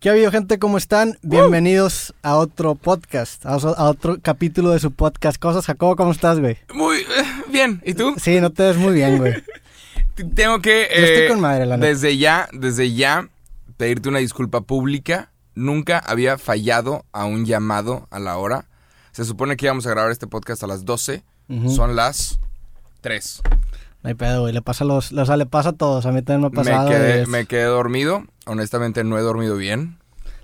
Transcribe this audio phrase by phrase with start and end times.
[0.00, 0.58] ¿Qué ha habido, gente?
[0.58, 1.18] ¿Cómo están?
[1.20, 5.38] Bienvenidos a otro podcast, a, a otro capítulo de su podcast.
[5.38, 6.56] Cosas, Jacobo, ¿cómo estás, güey?
[6.72, 7.04] Muy eh,
[7.48, 7.82] bien.
[7.84, 8.14] ¿Y tú?
[8.16, 9.34] Sí, no te ves muy bien, güey.
[10.34, 10.88] Tengo que.
[10.90, 11.86] Yo estoy eh, con madre, la neta.
[11.86, 13.28] Desde ya, desde ya,
[13.76, 15.32] pedirte una disculpa pública.
[15.54, 18.70] Nunca había fallado a un llamado a la hora.
[19.12, 21.24] Se supone que íbamos a grabar este podcast a las 12.
[21.50, 21.68] Ujú.
[21.68, 22.40] Son las
[23.02, 23.42] 3.
[24.02, 24.52] No hay pedo, güey.
[24.54, 26.06] Le pasa a los, le pasa a todos.
[26.06, 26.88] A mí también me ha Me pasado.
[26.88, 28.24] quedé, es- me quedé dormido.
[28.46, 29.98] Honestamente, no he dormido bien.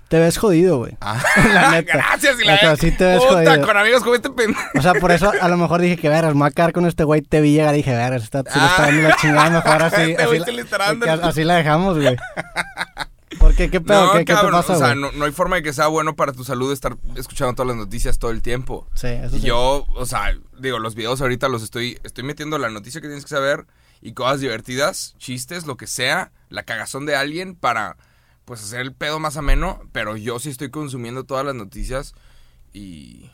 [0.09, 0.95] Te ves jodido, güey.
[1.01, 1.21] Ah,
[1.53, 1.93] La neta.
[1.97, 3.67] Gracias, y la Neta, sí te ves Puta, jodido.
[3.67, 4.61] con amigos como este pendejo.
[4.77, 6.85] O sea, por eso a lo mejor dije que, veras, me voy a quedar con
[6.85, 7.21] este güey.
[7.21, 10.01] Te vi llegar y dije, veras, está, le está dando la chingada mejor así.
[10.17, 12.15] Este así, la, así la dejamos, güey.
[13.39, 13.69] ¿Por qué?
[13.69, 14.05] ¿Qué pedo?
[14.05, 15.87] No, ¿Qué, qué te cabrón, pasa, o sea, no, no hay forma de que sea
[15.87, 18.87] bueno para tu salud estar escuchando todas las noticias todo el tiempo.
[18.93, 19.47] Sí, eso Y sí.
[19.47, 23.25] yo, o sea, digo, los videos ahorita los estoy, estoy metiendo la noticia que tienes
[23.25, 23.65] que saber
[24.01, 27.97] y cosas divertidas, chistes, lo que sea, la cagazón de alguien para,
[28.45, 32.13] pues, hacer el pedo más ameno, pero yo sí estoy consumiendo todas las noticias
[32.71, 33.29] y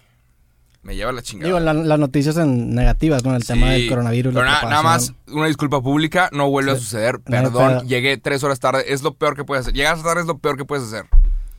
[0.84, 1.48] me lleva la chingada.
[1.48, 3.36] Digo, la- las noticias en negativas, ¿no?
[3.36, 4.34] El tema del coronavirus.
[4.34, 7.20] Pero na- nada más, una disculpa pública, no vuelve a suceder.
[7.22, 9.74] Perdón, llegué tres horas tarde, es lo peor que puedes hacer.
[9.74, 11.06] Llegar tarde es lo peor que puedes hacer.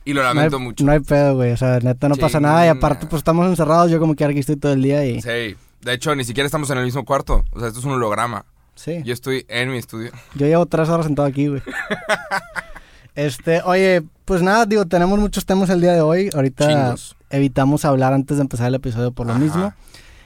[0.07, 0.85] Y lo No hay, lamento mucho.
[0.85, 1.51] no hay pedo, güey.
[1.51, 2.63] O sea, neta, no pasa nada.
[2.65, 3.89] Y aparte, pues estamos encerrados.
[3.89, 5.19] Yo como que aquí estoy todo el día y...
[5.21, 5.29] Sí,
[5.81, 7.43] de hecho, ni siquiera estamos en el mismo cuarto.
[7.51, 8.45] O sea, esto es un holograma.
[8.75, 9.01] Sí.
[9.03, 10.11] Yo estoy en mi estudio.
[10.35, 11.61] Yo llevo tres horas sentado aquí, güey.
[13.15, 16.29] este, oye, pues nada, digo, tenemos muchos temas el día de hoy.
[16.33, 17.15] Ahorita Chingos.
[17.29, 19.41] evitamos hablar antes de empezar el episodio por lo Ajá.
[19.41, 19.73] mismo.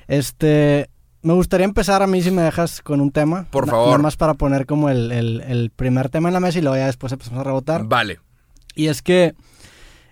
[0.07, 0.89] Este,
[1.21, 3.45] me gustaría empezar a mí si me dejas con un tema.
[3.51, 3.87] Por favor.
[3.87, 6.77] Nada más para poner como el, el- el primer tema en la mesa y luego
[6.77, 7.83] ya después empezamos a rebotar.
[7.85, 8.19] Vale.
[8.75, 9.33] Y es que,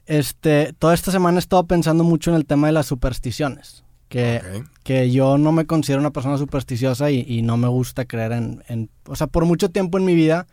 [0.06, 3.84] este, toda esta semana he estado pensando mucho en el tema de las supersticiones.
[4.10, 4.42] Que,
[4.84, 8.64] que yo no me considero una persona supersticiosa y, y no me gusta creer en,
[8.70, 10.48] en- O sea, por mucho tiempo en mi vida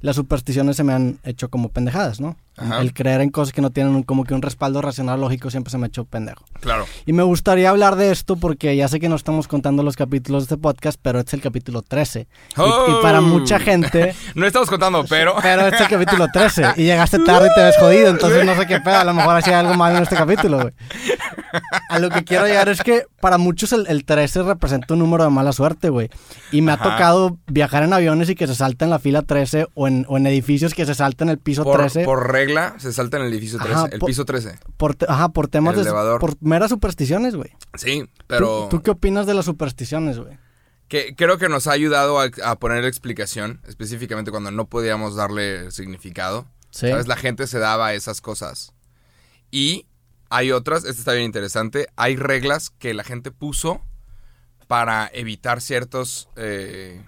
[0.00, 2.36] las supersticiones se me han hecho como pendejadas, ¿no?
[2.58, 2.80] Ajá.
[2.80, 5.70] El creer en cosas que no tienen un- como que un respaldo racional lógico siempre
[5.70, 6.44] se me hecho pendejo.
[6.60, 6.86] Claro.
[7.06, 10.42] Y me gustaría hablar de esto porque ya sé que no estamos contando los capítulos
[10.42, 12.26] de este podcast, pero este es el capítulo 13.
[12.56, 13.22] Y- Y, para Oh.
[13.22, 14.14] mucha gente...
[14.34, 15.34] No estamos contando, pero.
[15.42, 18.54] Pero este es el capítulo 13 y llegaste tarde y te ves jodido, entonces no
[18.56, 20.72] sé qué pedo, a lo mejor hacía algo mal en este capítulo, güey.
[21.88, 25.24] A lo que quiero llegar es que para muchos el, el 13 representa un número
[25.24, 26.10] de mala suerte, güey.
[26.52, 29.66] Y me ha tocado viajar en aviones y que se salta en la fila 13
[29.74, 32.32] o en, o en edificios que se salta en el piso Por, 13 por, por
[32.48, 33.74] regla se salta en el edificio 13.
[33.74, 34.58] Ajá, el piso 13.
[34.96, 35.82] te- ajá, por temas El de...
[35.82, 36.20] elevador.
[36.20, 37.50] Por meras supersticiones, güey.
[37.74, 38.68] Sí, ¿Tú- pero.
[38.70, 40.38] ¿Tú, qué opinas de las supersticiones, güey?
[40.88, 45.70] que creo que nos ha ayudado a, a poner explicación, específicamente cuando no podíamos darle
[45.70, 46.46] significado.
[46.70, 46.88] Sí.
[46.88, 47.06] ¿Sabes?
[47.06, 48.72] La gente se daba esas cosas.
[49.50, 49.86] Y
[50.30, 53.82] hay otras, esta está bien interesante, hay reglas que la gente puso
[54.66, 57.02] para evitar ciertos, eh,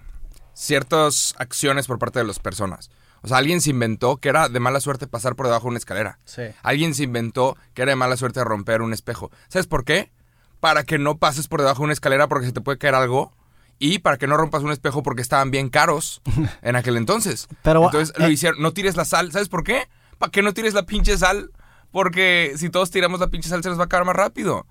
[0.53, 2.89] ciertas acciones por parte de las personas.
[3.23, 5.77] O sea, alguien se inventó que era de mala suerte pasar por debajo de una
[5.77, 6.19] escalera.
[6.25, 6.41] Sí.
[6.63, 9.29] Alguien se inventó que era de mala suerte romper un espejo.
[9.47, 10.11] ¿Sabes por qué?
[10.59, 13.33] Para que no pases por debajo de una escalera porque se te puede caer algo.
[13.79, 16.21] Y para que no rompas un espejo porque estaban bien caros
[16.61, 17.47] en aquel entonces.
[17.63, 18.61] Pero, entonces lo eh, hicieron.
[18.61, 19.31] No tires la sal.
[19.31, 19.87] ¿Sabes por qué?
[20.19, 21.51] Para que no tires la pinche sal.
[21.91, 24.65] Porque si todos tiramos la pinche sal se nos va a acabar más rápido.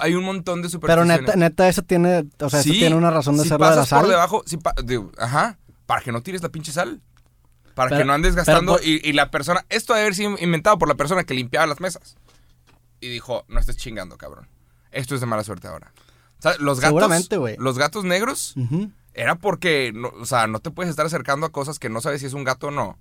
[0.00, 1.20] Hay un montón de Pero supersticiones.
[1.22, 3.64] neta, neta, eso tiene, o sea, eso Sí, tiene una razón de si ser de
[3.64, 4.00] la pasas sal.
[4.02, 7.00] por debajo, si pa- digo, ajá, para que no tires la pinche sal.
[7.74, 10.36] Para Pero- que no andes gastando por- y, y la persona, esto debe haber sido
[10.38, 12.16] inventado por la persona que limpiaba las mesas.
[13.00, 14.48] Y dijo, no estés chingando, cabrón.
[14.92, 15.92] Esto es de mala suerte ahora.
[16.38, 17.56] O sea, los gatos, Seguramente, güey.
[17.58, 18.54] los gatos negros
[19.14, 22.20] era porque, no, o sea, no te puedes estar acercando a cosas que no sabes
[22.20, 22.98] si es un gato o no,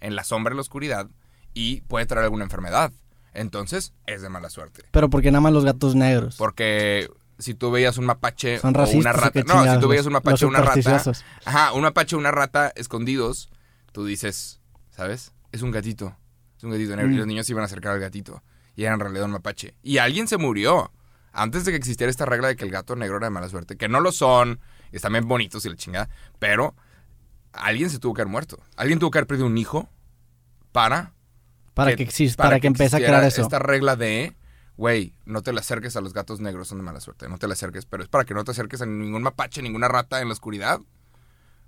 [0.00, 1.08] en la sombra, en la oscuridad,
[1.54, 2.92] y puede traer alguna enfermedad.
[3.34, 4.84] Entonces, es de mala suerte.
[4.90, 6.36] Pero porque nada más los gatos negros.
[6.36, 9.42] Porque si tú veías un mapache Son o una ¿o rata.
[9.46, 11.02] No, si tú veías un mapache o una rata.
[11.44, 13.48] Ajá, un mapache o una rata escondidos,
[13.92, 14.60] tú dices,
[14.90, 15.32] ¿sabes?
[15.52, 16.16] Es un gatito.
[16.56, 17.10] Es un gatito negro.
[17.10, 17.14] Mm.
[17.14, 18.42] Y los niños se iban a acercar al gatito.
[18.74, 19.74] Y era en realidad un mapache.
[19.82, 20.90] Y alguien se murió.
[21.32, 23.76] Antes de que existiera esta regla de que el gato negro era de mala suerte.
[23.76, 24.60] Que no lo son.
[24.90, 26.08] y Están bien bonitos y la chingada.
[26.38, 26.74] Pero
[27.52, 28.58] alguien se tuvo que haber muerto.
[28.76, 29.88] Alguien tuvo que haber perdido un hijo
[30.72, 31.12] para
[31.74, 33.42] Para que, exista, para, que, empiece a crear eso.
[33.42, 34.34] Esta regla de,
[34.76, 37.28] güey, no te le acerques a los gatos negros, son de mala suerte.
[37.28, 39.88] No te le acerques, pero es para que no te acerques a ningún mapache, ninguna
[39.88, 40.80] rata en la oscuridad.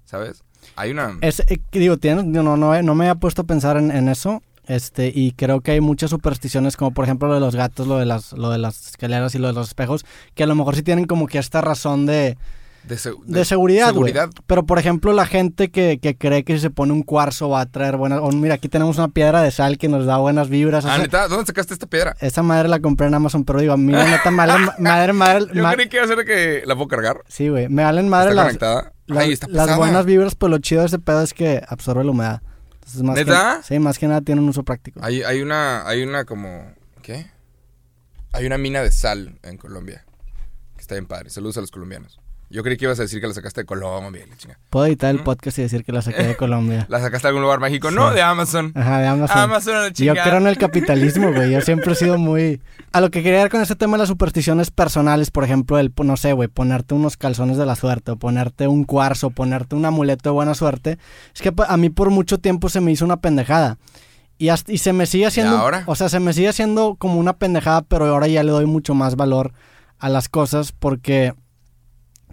[0.04, 0.42] ¿Sabes?
[0.76, 1.18] Hay una...
[1.20, 4.42] Es, eh, digo, tienes- no, no, me había puesto a pensar en, en eso.
[4.66, 7.98] Este, y creo que hay muchas supersticiones, como por ejemplo lo de los gatos, lo
[7.98, 10.74] de las, lo de las escaleras y lo de los espejos, que a lo mejor
[10.74, 12.38] sí tienen como que esta razón de,
[12.84, 14.10] De, se- de seguridad, güey.
[14.12, 14.30] seguridad.
[14.46, 17.60] Pero por ejemplo, la gente que, que cree que si se pone un cuarzo va
[17.60, 18.20] a traer buenas.
[18.22, 20.86] O mira, aquí tenemos una piedra de sal que nos da buenas vibras.
[20.86, 22.16] Ah, neta, ¿dónde sacaste esta piedra?
[22.20, 25.62] esa madre la compré en Amazon, pero digo, a mí neta, madre, madre, madre, Yo
[25.62, 27.18] ma- creí que iba a ser que la puedo cargar.
[27.28, 28.92] Sí, güey, me valen madre está las, conectada.
[29.06, 29.76] Las, Ay, está las pesada.
[29.76, 32.42] buenas vibras, pero lo chido de ese pedo es que absorbe la humedad.
[32.74, 33.58] Entonces, más ¿Neta?
[33.60, 35.00] Que, sí, más que nada tiene un uso práctico.
[35.02, 36.72] Hay, hay una, hay una como,
[37.02, 37.30] ¿qué?
[38.32, 40.04] Hay una mina de sal en Colombia.
[40.76, 41.30] Que está bien padre.
[41.30, 42.20] Saludos a los colombianos.
[42.54, 44.60] Yo creí que ibas a decir que la sacaste de Colombia, la chinga.
[44.70, 46.86] Puedo editar el podcast y decir que la saqué de Colombia.
[46.88, 47.90] ¿La sacaste de algún lugar mágico?
[47.90, 48.70] No, de Amazon.
[48.76, 49.38] Ajá, de Amazon.
[49.38, 51.50] Amazon la Yo creo en el capitalismo, güey.
[51.50, 52.62] Yo siempre he sido muy...
[52.92, 55.92] A lo que quería ver con este tema de las supersticiones personales, por ejemplo, el,
[56.04, 59.84] no sé, güey, ponerte unos calzones de la suerte, o ponerte un cuarzo, ponerte un
[59.84, 60.98] amuleto de buena suerte,
[61.34, 63.78] es que a mí por mucho tiempo se me hizo una pendejada.
[64.38, 65.56] Y, hasta- y se me sigue haciendo...
[65.56, 65.82] ahora?
[65.86, 68.94] O sea, se me sigue haciendo como una pendejada, pero ahora ya le doy mucho
[68.94, 69.52] más valor
[69.98, 71.34] a las cosas porque...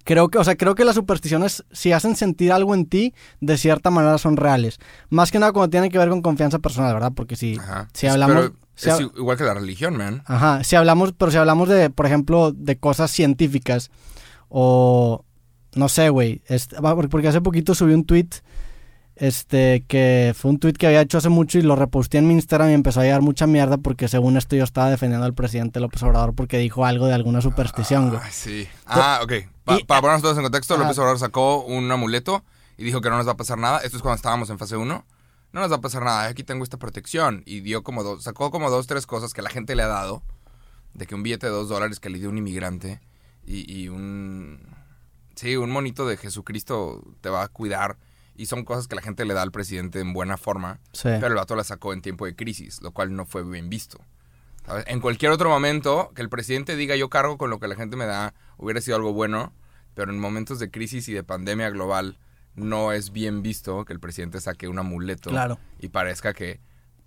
[0.04, 3.58] Creo que, o sea, creo que las supersticiones, si hacen sentir algo en ti, de
[3.58, 4.80] cierta manera son reales.
[5.10, 7.12] Más que nada cuando tienen que ver con confianza personal, ¿verdad?
[7.16, 7.88] Porque si, Ajá.
[7.94, 8.36] si hablamos...
[8.36, 10.24] pero si es hab- igual que la religión, man.
[10.26, 13.92] Ajá, si hablamos, pero si hablamos de, por ejemplo, de cosas científicas
[14.50, 15.24] o
[15.76, 16.76] no sé, güey, este,
[17.10, 18.28] porque hace poquito subí un tweet
[19.16, 22.34] este que fue un tweet que había hecho hace mucho y lo reposté en mi
[22.34, 25.80] Instagram y empezó a llegar mucha mierda porque según esto yo estaba defendiendo al presidente
[25.80, 28.22] López Obrador porque dijo algo de alguna superstición, güey.
[28.24, 28.68] Ah, sí.
[28.86, 29.34] Ah, ok.
[29.64, 30.78] Pa- y- para ponernos todos en contexto.
[30.78, 32.44] López Obrador sacó un amuleto
[32.78, 33.80] y dijo que no nos va a pasar nada.
[33.80, 35.06] Esto es cuando estábamos en fase 1.
[35.54, 36.26] No nos va a pasar nada.
[36.28, 37.44] Aquí tengo esta protección.
[37.46, 40.24] Y dio como dos, sacó como dos, tres cosas que la gente le ha dado.
[40.94, 43.02] De que un billete de dos dólares que le dio un inmigrante
[43.46, 44.60] y, y un...
[45.36, 47.98] Sí, un monito de Jesucristo te va a cuidar.
[48.42, 50.80] Y son cosas que la gente le da al presidente en buena forma.
[50.94, 51.04] Sí.
[51.04, 54.00] Pero el vato la sacó en tiempo de crisis, lo cual no fue bien visto.
[54.66, 54.84] ¿sabes?
[54.88, 57.98] En cualquier otro momento, que el presidente diga yo cargo con lo que la gente
[57.98, 59.54] me da, hubiera sido algo bueno,
[59.94, 62.18] pero en momentos de crisis y de pandemia global,
[62.56, 65.60] no es bien visto que el presidente saque un amuleto Claro.
[65.80, 66.60] y parezca que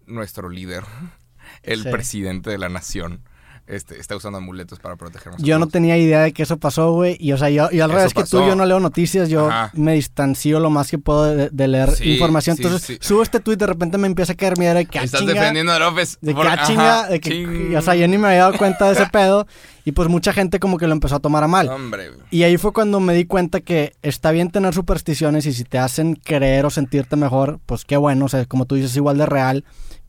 [0.06, 0.84] nuestro líder,
[1.64, 1.90] el Sí.
[1.90, 3.28] presidente de la nación,
[3.66, 5.42] este, está usando amuletos para protegernos.
[5.42, 7.16] Yo no tenía idea de que eso pasó, güey.
[7.18, 9.28] Y, o sea, yo, yo al revés que tú, yo no leo noticias.
[9.30, 9.70] Yo Ajá.
[9.74, 12.56] me distancio lo más que puedo de, de leer Sí, información.
[12.56, 12.98] sí, Entonces, sí.
[13.00, 15.32] subo este tweet, de repente me empieza a caer mierda de que ah, Estás chinga,
[15.34, 16.18] defendiendo a López.
[16.20, 17.76] De que, por- ah, ajá, chinga, de que, ching.
[17.76, 19.46] o sea, yo ni me había dado cuenta de ese pedo.
[19.86, 21.68] Y pues mucha gente como que lo empezó a tomar a mal.
[21.68, 25.64] Hombre, Y ahí fue cuando me di cuenta que está bien tener supersticiones y si
[25.64, 28.24] te hacen creer o sentirte mejor, pues qué bueno.
[28.24, 29.64] O sea, como tú dices, es igual de real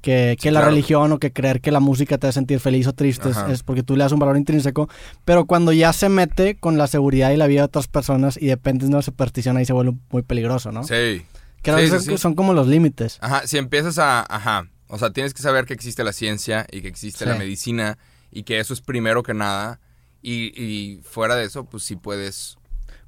[0.05, 0.69] que, que Sí, la claro.
[0.69, 3.29] religión o que creer que la música te hace sentir feliz o triste.
[3.49, 4.87] Es, porque tú le das un valor intrínseco.
[5.25, 8.45] Pero cuando ya se mete con la seguridad y la vida de otras personas y
[8.45, 10.83] depende de una superstición, ahí se vuelve muy peligroso, ¿no?
[10.83, 11.25] sí.
[11.63, 13.17] Creo Sí, que sí, son, como los límites.
[13.21, 14.23] Ajá, si empiezas a...
[14.29, 17.97] Ajá, o sea, tienes que saber que existe la ciencia y que existe la medicina
[18.31, 19.79] y que eso es primero que nada.
[20.21, 22.57] Y, y fuera de eso, pues sí puedes...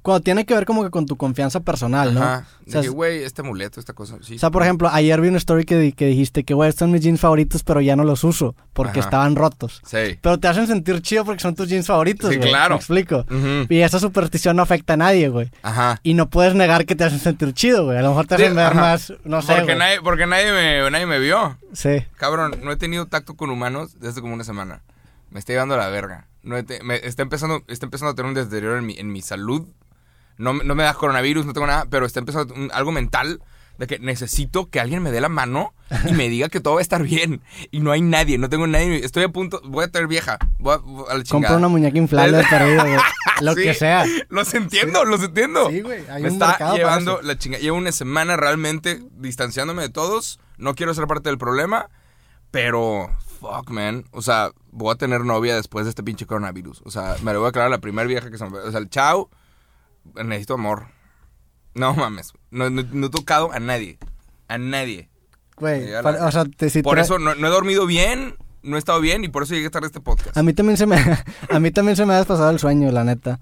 [0.08, 2.22] Cuando tiene que ver como que con tu confianza personal, ¿no?
[2.22, 4.36] Ajá, O de sea, que, güey, este amuleto, esta cosa, sí.
[4.36, 6.92] O sea, por ejemplo, ayer vi una story que, que dijiste que, güey, estos son
[6.92, 9.08] mis jeans favoritos, pero ya no los uso porque Ajá.
[9.08, 9.82] estaban rotos.
[9.84, 10.18] Sí.
[10.22, 12.48] Pero te hacen sentir chido porque son tus jeans favoritos, Sí, güey.
[12.48, 12.76] claro.
[12.76, 13.26] Me explico.
[13.68, 15.50] Y esa superstición no afecta a nadie, güey.
[15.62, 16.00] Ajá.
[16.02, 17.98] Y no puedes negar que te hacen sentir chido, güey.
[17.98, 19.78] A lo mejor te Sí, hacen ver más, no sé, porque, güey.
[19.78, 21.58] nadie, porque nadie, me, nadie me vio.
[21.74, 22.02] Sí.
[22.16, 24.80] Cabrón, no he tenido tacto con humanos desde como una semana.
[25.30, 26.26] Me está llevando la verga.
[26.42, 29.20] No te- me está, empezando, está empezando a tener un deterioro en mi, en mi
[29.20, 29.66] salud.
[30.38, 33.42] No, me- no me da coronavirus, no tengo nada, pero está empezando un- algo mental
[33.78, 35.72] de que necesito que alguien me dé la mano
[36.08, 37.42] y me diga que todo va a estar bien.
[37.70, 39.04] Y no hay nadie, no tengo nadie.
[39.04, 40.36] Estoy a punto, voy a tener vieja.
[40.58, 41.56] Voy a, voy a la Compra chingada.
[41.58, 42.84] una muñeca inflable perdido.
[43.40, 44.04] Lo Sí, que sea.
[44.30, 45.70] Los entiendo, los entiendo.
[45.70, 47.58] Sí, güey, hay Me un está llevando la chinga.
[47.58, 50.40] Llevo una semana realmente distanciándome de todos.
[50.56, 51.88] No quiero ser parte del problema.
[52.50, 53.10] Pero,
[53.40, 54.04] fuck, man.
[54.10, 56.82] O sea, voy a tener novia después de este pinche coronavirus.
[56.84, 58.58] O sea, me lo voy a aclarar a la primera vieja que se me...
[58.58, 59.30] O sea, el chao.
[60.14, 60.86] Necesito amor.
[61.74, 62.32] No mames.
[62.50, 63.98] No, no- no he tocado a nadie.
[64.48, 65.08] A nadie.
[65.56, 68.34] Güey, Ya la- para- o sea, te, si Por eso no, no he dormido bien.
[68.62, 70.36] No he estado bien y por eso llegué tarde a este podcast.
[70.36, 70.96] A mí también se me...
[71.50, 73.38] a mí también se me ha despasado el sueño, la neta.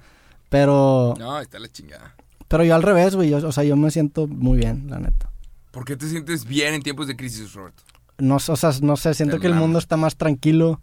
[0.51, 1.15] Pero...
[1.19, 2.15] No, está la chingada.
[2.49, 3.31] Pero yo al revés, güey.
[3.31, 5.31] yo- o sea, yo me siento muy bien, la neta.
[5.71, 7.83] ¿Por qué te sientes bien en tiempos de crisis, Roberto?
[8.19, 10.81] No, o sea, no sé, siento que el mundo está más tranquilo.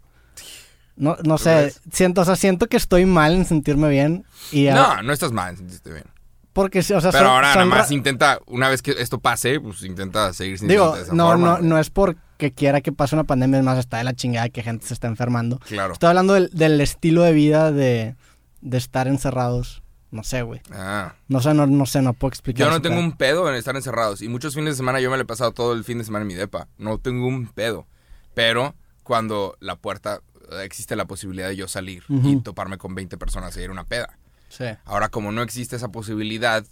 [0.96, 4.24] No, no sé, siento, o sea, siento que estoy mal en sentirme bien.
[4.52, 6.04] Y a- No, no estás mal, sentiste bien.
[6.52, 9.82] Porque, o sea, Pero son- ahora nada más intenta, una vez que esto pase, pues
[9.82, 13.16] intenta seguir sintiéndote Digo, de esa no, forma, no, no es porque quiera que pase
[13.16, 15.58] una pandemia, es más, está de la chingada que gente se está enfermando.
[15.66, 15.94] Claro.
[15.94, 18.14] Estoy hablando del, del estilo de vida de,
[18.60, 19.82] de estar encerrados.
[20.12, 20.60] No sé, güey.
[20.70, 21.14] Ah.
[21.26, 22.64] No sé, no, no sé, no puedo explicar.
[22.68, 23.04] Yo no tengo pedo.
[23.04, 24.22] un pedo en estar encerrados.
[24.22, 26.22] Y muchos fines de semana yo me lo he pasado todo el fin de semana
[26.22, 26.68] en mi depa.
[26.78, 27.88] No tengo un pedo.
[28.32, 30.20] Pero cuando la puerta,
[30.62, 33.84] existe la posibilidad de yo salir y toparme con 20 personas y ir a una
[33.84, 34.18] peda.
[34.48, 34.64] Sí.
[34.84, 36.64] Ahora, como no existe esa posibilidad,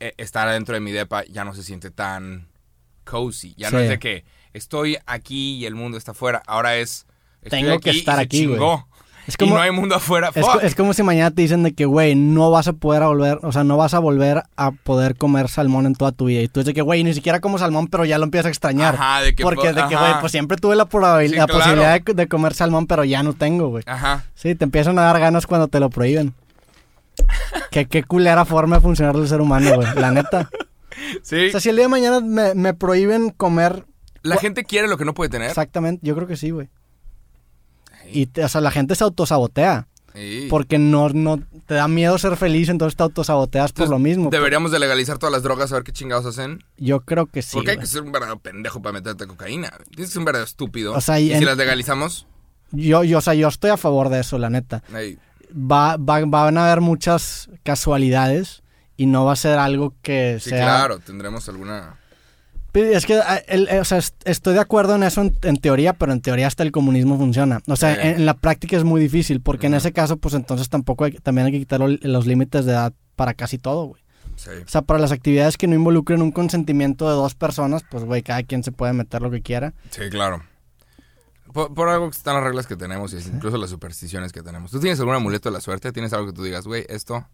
[0.00, 2.48] eh, estar adentro de mi depa ya no se siente tan
[3.04, 3.54] cozy.
[3.56, 6.42] Ya no es de que estoy aquí y el mundo está afuera.
[6.46, 7.06] Ahora es.
[7.42, 8.58] Estoy Tengo que aquí estar aquí, güey.
[9.26, 10.30] Es como- y no hay mundo afuera.
[10.34, 13.08] Es, es como si mañana te dicen de que, güey, no vas a poder a
[13.08, 16.42] volver, o sea, no vas a volver a poder comer salmón en toda tu vida.
[16.42, 18.48] Y tú dices de que, güey, ni siquiera como salmón, pero ya lo empiezas a
[18.50, 18.94] extrañar.
[18.94, 21.46] Ajá, de que Porque po- de que, güey, pues siempre tuve la, probabil- Sí, la
[21.46, 21.60] claro.
[21.60, 23.82] posibilidad de, de comer salmón, pero ya no tengo, güey.
[23.86, 24.24] Ajá.
[24.34, 26.34] Sí, te empiezan a dar ganas cuando te lo prohíben.
[27.70, 30.48] qué, qué culera forma de funcionar el ser humano, güey, la neta.
[31.22, 31.48] Sí.
[31.48, 33.84] O sea, si el día de mañana me, me prohíben comer
[34.22, 35.48] La gente quiere lo que no puede tener.
[35.48, 36.68] exactamente, yo creo que sí, güey.
[38.12, 39.86] Y, te- o sea, la gente se autosabotea.
[40.14, 40.46] Sí.
[40.48, 44.30] Porque no, no te da miedo ser feliz, entonces te autosaboteas por lo mismo.
[44.30, 46.64] Deberíamos de legalizar todas las drogas a ver qué chingados hacen.
[46.78, 47.50] Yo creo que sí.
[47.52, 47.84] Porque hay güey.
[47.86, 49.68] que ser un verdadero pendejo para meterte cocaína.
[49.90, 50.94] Tienes que ser un verdadero estúpido.
[50.94, 52.26] O sea, y y en- si las legalizamos,
[52.72, 54.82] Yo, yo, o sea, yo estoy a favor de eso, la neta.
[54.94, 55.18] ahí,
[55.54, 58.62] Va, va- van a haber muchas casualidades
[58.96, 60.64] y no va a ser algo que sí, sea...
[60.64, 61.98] claro, tendremos alguna.
[62.80, 65.56] Es que, ah, el- eh, o sea, est- estoy de acuerdo en eso en, en
[65.56, 67.60] teoría, pero en teoría hasta el comunismo funciona.
[67.66, 68.00] O sea, Sí.
[68.02, 71.12] en, en la práctica es muy difícil, porque en ese caso, pues entonces tampoco hay,
[71.12, 74.02] también hay que quitar lo- los límites de edad para casi todo, güey.
[74.36, 74.50] Sí.
[74.64, 78.22] O sea, para las actividades que no involucren un consentimiento de dos personas, pues, güey,
[78.22, 79.72] cada quien se puede meter lo que quiera.
[79.90, 80.42] Sí, claro.
[81.52, 84.70] Por, por algo que están las reglas que tenemos y incluso las supersticiones que tenemos.
[84.70, 85.90] ¿Tú tienes algún amuleto de la suerte?
[85.92, 87.26] ¿Tienes algo que tú digas, güey, esto?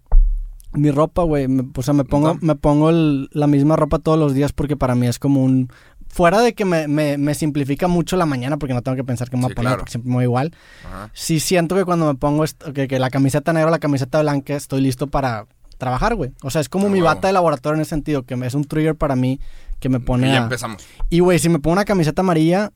[0.74, 4.34] Mi ropa, güey, o sea, me pongo, me pongo el- la misma ropa todos los
[4.34, 5.68] días porque para mí es como un...
[6.08, 9.30] Fuera de que me, me- me simplifica mucho la mañana porque no tengo que pensar
[9.30, 9.78] que me voy Sí, a poner claro.
[9.80, 10.52] porque siempre me voy igual.
[10.86, 11.10] Ajá.
[11.14, 14.54] Sí siento que cuando me pongo que, que la camiseta negra o la camiseta blanca
[14.54, 15.46] estoy listo para
[15.78, 16.32] trabajar, güey.
[16.42, 18.64] O sea, es como Ah, mi bata de laboratorio en ese sentido, que es un
[18.64, 19.40] trigger para mí
[19.80, 20.42] que me Y pone ya a...
[20.44, 20.84] empezamos.
[21.08, 22.72] Y, güey, si me pongo una camiseta amarilla,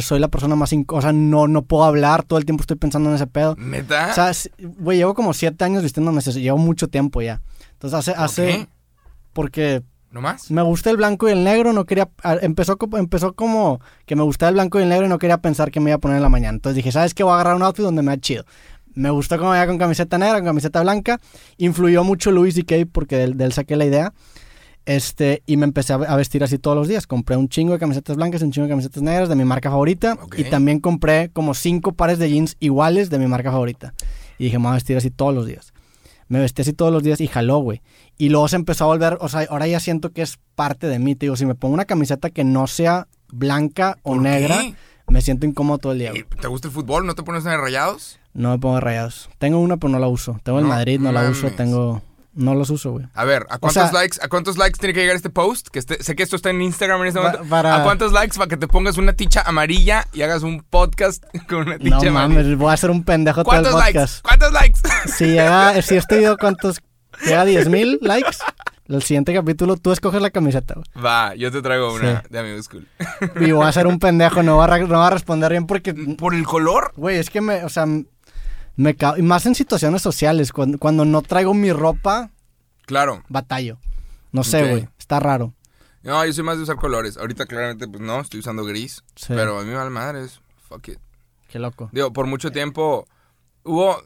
[0.00, 0.72] soy la persona más...
[0.88, 3.54] O sea, no, no puedo hablar, todo el tiempo estoy pensando en ese pedo.
[3.56, 4.08] ¿Neta?
[4.10, 4.32] O sea,
[4.78, 7.40] güey, llevo como siete años vistiéndome eso, llevo mucho tiempo ya.
[7.72, 8.12] Entonces hace...
[8.12, 8.68] ¿Por hace qué?
[9.32, 10.50] Porque ¿No más?
[10.50, 12.08] me gusta el blanco y el negro, no quería...
[12.42, 15.70] Empezó, empezó como que me gustaba el blanco y el negro y no quería pensar
[15.70, 16.56] que me iba a poner en la mañana.
[16.56, 17.22] Entonces dije, ¿sabes qué?
[17.22, 18.44] Voy a agarrar un outfit donde me da chido.
[18.94, 21.20] Me gustó cómo me veía con camiseta negra, con camiseta blanca.
[21.58, 22.88] Influyó mucho Louis D.K.
[22.90, 24.14] porque de, de él saqué la idea.
[24.86, 27.06] Este, y me empecé a, vestir así todos los días.
[27.08, 29.68] Compré un chingo de camisetas blancas y un chingo de camisetas negras de mi marca
[29.68, 30.16] favorita.
[30.36, 33.94] Y también compré como cinco pares de jeans iguales de mi marca favorita.
[34.38, 35.72] Y dije, me voy a vestir así todos los días.
[36.28, 37.82] Me vestí así todos los días y jaló, güey.
[38.18, 40.98] Y luego se empezó a volver, o sea, ahora ya siento que es parte de
[40.98, 41.14] mí.
[41.14, 44.74] Te digo, si me pongo una camiseta que no sea blanca o ¿Por negra, qué?
[45.08, 46.08] me siento incómodo todo el día.
[46.10, 46.40] ¿Y güey.
[46.40, 47.06] ¿Te gusta el fútbol?
[47.06, 48.18] ¿No te pones en rayados?
[48.34, 49.30] No me pongo rayados.
[49.38, 50.38] Tengo una, pero no la uso.
[50.42, 51.50] Tengo el No Madrid, no la uso.
[51.50, 52.02] Tengo...
[52.36, 53.06] No los uso, güey.
[53.14, 55.68] A ver, ¿a cuántos sea- likes, a cuántos likes tiene que llegar este post?
[55.68, 57.42] Que esté- sé que esto está en Instagram en este momento.
[57.48, 61.24] para- ¿A cuántos likes para que te pongas una ticha amarilla y hagas un podcast
[61.48, 62.42] con una ticha No amarilla?
[62.42, 63.98] mames, voy a hacer un pendejo todo el ¿Cuántos likes?
[63.98, 64.22] podcast.
[64.22, 64.80] ¿Cuántos likes?
[65.16, 66.80] Si llega, si este video, ¿cuántos?
[67.24, 68.36] Llega a 10 mil likes.
[68.88, 70.86] El siguiente capítulo, tú escoges la camiseta, güey.
[71.04, 72.26] Va, yo te traigo una Sí.
[72.30, 72.86] de Amigos Cool.
[73.40, 75.66] Y voy a ser un pendejo, no voy a, re- no voy a responder bien
[75.66, 76.92] porque, ¿Por el color?
[76.96, 77.86] güey, es que me, o sea,
[78.76, 82.30] me y más en situaciones sociales, cuando, cuando no traigo mi ropa,
[82.86, 83.22] Claro.
[83.28, 83.78] batallo.
[84.32, 85.54] No sé, güey, está raro.
[86.02, 87.16] No, yo soy más de usar colores.
[87.16, 89.02] Ahorita claramente, pues no, estoy usando gris.
[89.16, 89.26] Sí.
[89.28, 90.40] Pero a mí me vale madres.
[90.68, 90.98] Fuck it.
[91.48, 91.88] Qué loco.
[91.92, 93.06] Digo, por mucho tiempo
[93.64, 94.02] hubo...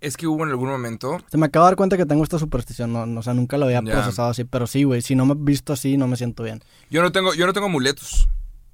[0.00, 1.18] Es que hubo en algún momento...
[1.30, 3.56] Se me acabo de dar cuenta que tengo esta superstición, no, no, o sea, nunca
[3.56, 6.16] lo había procesado así, pero sí, güey, si no me he visto así, no me
[6.16, 6.60] siento bien.
[6.90, 8.28] Yo no tengo, yo no tengo amuletos.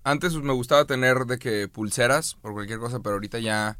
[0.05, 3.79] Antes me gustaba tener de que pulseras por cualquier cosa, pero ahorita ya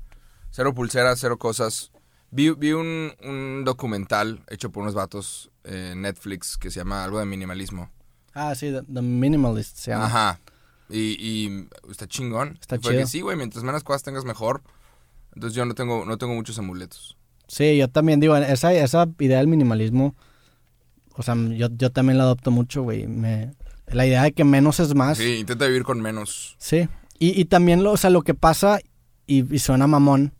[0.51, 1.93] cero pulseras, cero cosas.
[2.31, 7.19] Vi, vi un, un documental hecho por unos vatos en Netflix que se llama algo
[7.19, 7.91] de minimalismo.
[8.35, 10.07] Ah, sí, The, The Minimalist se llama.
[10.07, 10.41] Ajá.
[10.91, 12.59] Y, y está chingón.
[12.61, 12.93] Está chido.
[12.99, 14.63] que sí, güey, mientras menos cosas tengas mejor.
[15.35, 17.17] Entonces yo no tengo, no tengo muchos amuletos.
[17.47, 20.15] Sí, yo también digo, esa, esa idea del minimalismo,
[21.15, 23.07] o sea, yo, yo también la adopto mucho, güey.
[23.07, 23.53] Me,
[23.87, 25.19] la idea de que menos es más.
[25.19, 26.57] Sí, intenta vivir con menos.
[26.59, 26.89] Sí.
[27.19, 28.81] Y, y también, lo, o sea, lo que pasa,
[29.27, 30.35] y, y suena mamón,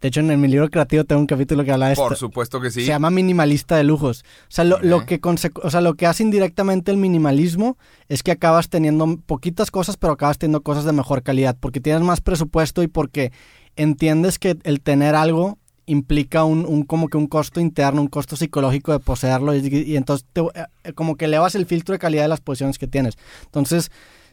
[0.00, 2.26] de hecho en, mi libro creativo tengo un capítulo que habla de Por esto.
[2.26, 2.82] supuesto que sí.
[2.82, 4.22] Se llama minimalista de lujos.
[4.42, 5.04] O sea, lo, lo Ok.
[5.06, 5.20] que
[5.62, 7.76] o sea, lo que hace indirectamente el minimalismo
[8.08, 12.02] es que acabas teniendo poquitas cosas, pero acabas teniendo cosas de mejor calidad, porque tienes
[12.02, 13.32] más presupuesto y porque
[13.76, 18.36] entiendes que el tener algo implica un, un como que un costo interno, un costo
[18.36, 20.42] psicológico de poseerlo y, y entonces te-
[20.84, 23.14] eh, como que elevas el filtro de calidad de las posiciones que tienes.
[23.46, 23.90] Entonces,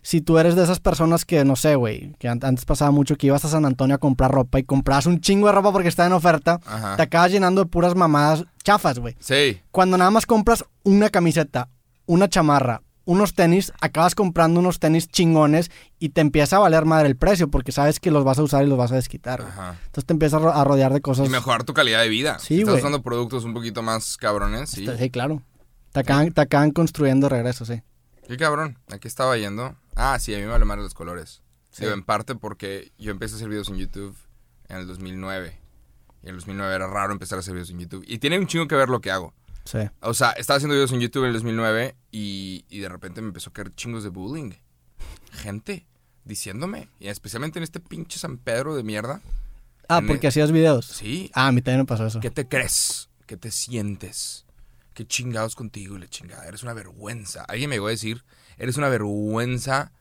[0.08, 3.16] si tú eres de esas personas que, no sé, güey, que an- antes pasaba mucho
[3.16, 5.88] que ibas a San Antonio a comprar ropa y comprabas un chingo de ropa porque
[5.88, 6.96] estaba en oferta, Ajá.
[6.96, 9.16] te acabas llenando de puras mamadas chafas, güey.
[9.20, 9.60] Sí.
[9.72, 11.70] Cuando nada más compras una camiseta,
[12.06, 17.08] una chamarra, unos tenis, acabas comprando unos tenis chingones y te empieza a valer madre
[17.08, 19.42] el precio porque sabes que los vas a usar y los vas a desquitar.
[19.42, 19.76] Ajá.
[19.88, 21.26] Entonces te empiezas a ro- a rodear de cosas.
[21.26, 22.38] Y mejorar tu calidad de vida.
[22.38, 24.86] Sí, estás usando productos un poquito más cabrones, sí.
[25.00, 25.42] Sí, claro.
[25.94, 27.82] Te acaban, te acaban construyendo de regreso, sí.
[28.28, 28.80] Qué cabrón.
[28.92, 29.76] Aquí estaba yendo.
[29.96, 31.42] Ah, sí, a mí me vale más los colores.
[31.72, 31.84] Sí.
[31.84, 34.16] Digo, en parte porque yo empecé a hacer videos en YouTube
[34.70, 35.58] en el 2009.
[36.24, 38.04] Y en el 2009 era raro empezar a hacer videos en YouTube.
[38.08, 39.34] Y tiene un chingo que ver lo que hago.
[39.66, 39.80] Sí.
[40.02, 43.28] O sea, estaba haciendo videos en YouTube en el 2009 y, y de repente me
[43.28, 44.52] empezó a caer chingos de bullying.
[45.32, 45.86] Gente
[46.24, 49.22] diciéndome, y especialmente en este pinche San Pedro de mierda.
[49.88, 50.86] Ah, porque el- hacías videos.
[50.88, 52.20] Sí, Ah, a mí también me pasó eso.
[52.20, 53.10] ¿qué te crees?
[53.28, 54.46] ¿Qué te sientes?
[54.94, 56.48] ¿Qué chingados contigo y la chingada?
[56.48, 57.44] Eres una vergüenza.
[57.44, 58.24] Alguien me llegó a decir,
[58.58, 59.92] eres una vergüenza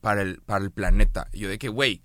[0.00, 1.28] para el, para el planeta.
[1.32, 2.02] Y yo de que, güey,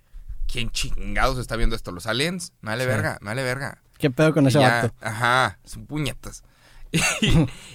[0.47, 1.91] ¿quién chingados está viendo esto?
[1.91, 2.53] ¿Los aliens?
[2.61, 2.89] Me vale Sí.
[2.89, 3.81] verga, me vale verga.
[3.97, 4.95] ¿Qué pedo con Y ese ya, vato?
[5.01, 6.43] Ajá, son puñetas.
[7.21, 7.27] Y,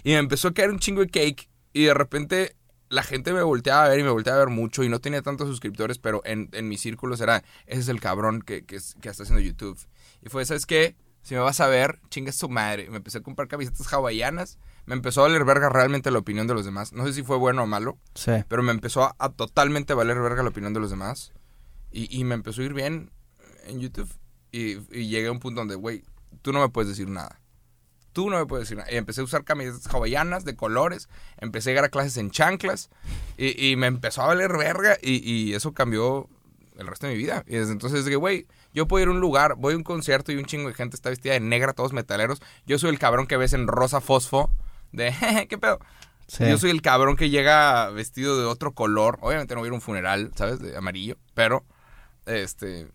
[0.03, 1.49] y me empezó a caer un chingo de cake.
[1.73, 2.57] Y de repente
[2.89, 4.83] la gente me volteaba a ver y me volteaba a ver mucho.
[4.83, 8.43] Y no tenía tantos suscriptores, pero en, en mis círculos era, ese es el cabrón
[8.43, 9.79] que, que, es- que está haciendo YouTube.
[10.23, 10.97] Y fue, ¿sabes qué?
[11.23, 12.89] Si me vas a ver, chingas su madre.
[12.91, 14.59] Me empecé a comprar camisetas hawaianas.
[14.87, 16.93] Me empezó a valer verga realmente la opinión de los demás.
[16.93, 18.33] No sé si fue bueno o malo, Sí.
[18.49, 21.33] pero me empezó a, a totalmente valer verga la opinión de los demás.
[21.91, 23.11] Y, y me empezó a ir bien
[23.67, 24.13] en YouTube.
[24.53, 26.05] Y, y llegué a un punto donde, güey,
[26.43, 27.41] tú no me puedes decir nada.
[28.13, 28.93] Tú no me puedes decir nada.
[28.93, 31.09] Y empecé a usar camisetas hawaianas de colores.
[31.39, 32.91] Empecé a llegar a clases en chanclas.
[33.37, 34.97] Y, y me empezó a valer verga.
[35.03, 36.29] Y, y eso cambió
[36.79, 37.43] el resto de mi vida.
[37.49, 40.31] Y desde entonces dije, güey, yo puedo ir a un lugar, voy a un concierto
[40.31, 42.41] y un chingo de gente está vestida de negra, todos metaleros.
[42.67, 44.51] Yo soy el cabrón que ves en rosa fosfo.
[44.95, 45.79] De, "Jeje, ¿qué pedo?
[46.27, 46.45] Sí.
[46.49, 49.19] Yo soy el cabrón que llega vestido de otro color.
[49.21, 50.59] Obviamente no voy a ir a un funeral, ¿sabes?
[50.61, 51.17] De amarillo.
[51.35, 51.65] Pero,
[52.27, 52.89] este,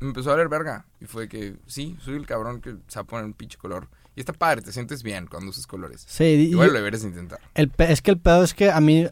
[0.00, 0.86] me empezó a valer verga.
[1.00, 3.88] Y fue que, sí, soy el cabrón que se va a poner un pinche color.
[4.14, 6.04] Y está padre, te sientes bien cuando usas colores.
[6.08, 7.38] Sí, y- Igual lo deberes intentar.
[7.54, 9.06] el es que el pedo es que a mí,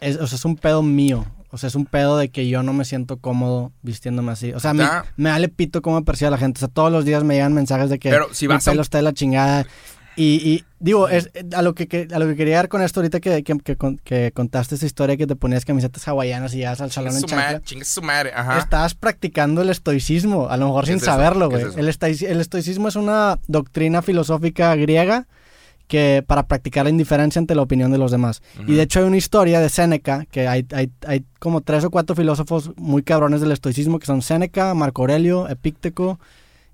[0.00, 1.24] es, o sea, es un pedo mío.
[1.50, 4.52] O sea, es un pedo de que yo no me siento cómodo vistiéndome así.
[4.52, 5.04] O sea, a Ya.
[5.16, 6.58] me vale pito cómo me percibe la gente.
[6.58, 8.70] O sea, todos los días me llegan mensajes de que Pero si mi vas a
[8.70, 9.64] un- pelo está de la chingada.
[10.16, 13.20] Y, y digo, es, a, lo que, a lo que quería dar con esto ahorita
[13.20, 16.80] que, que, que con- que contaste esa historia que te ponías camisetas hawaianas y llegas
[16.80, 17.60] al salón en chancla.
[17.84, 18.58] su madre, ajá.
[18.58, 21.80] Estabas practicando el estoicismo, a lo mejor ¿Qué sin es saberlo, ¿Qué es güey.
[21.80, 25.26] el, estoi- el estoicismo es una doctrina filosófica griega
[25.88, 28.40] que para practicar la indiferencia ante la opinión de los demás.
[28.66, 31.90] Y de hecho hay una historia de Séneca, que hay, hay, hay como tres o
[31.90, 36.18] cuatro filósofos muy cabrones del estoicismo, que son Séneca, Marco Aurelio, Epícteto,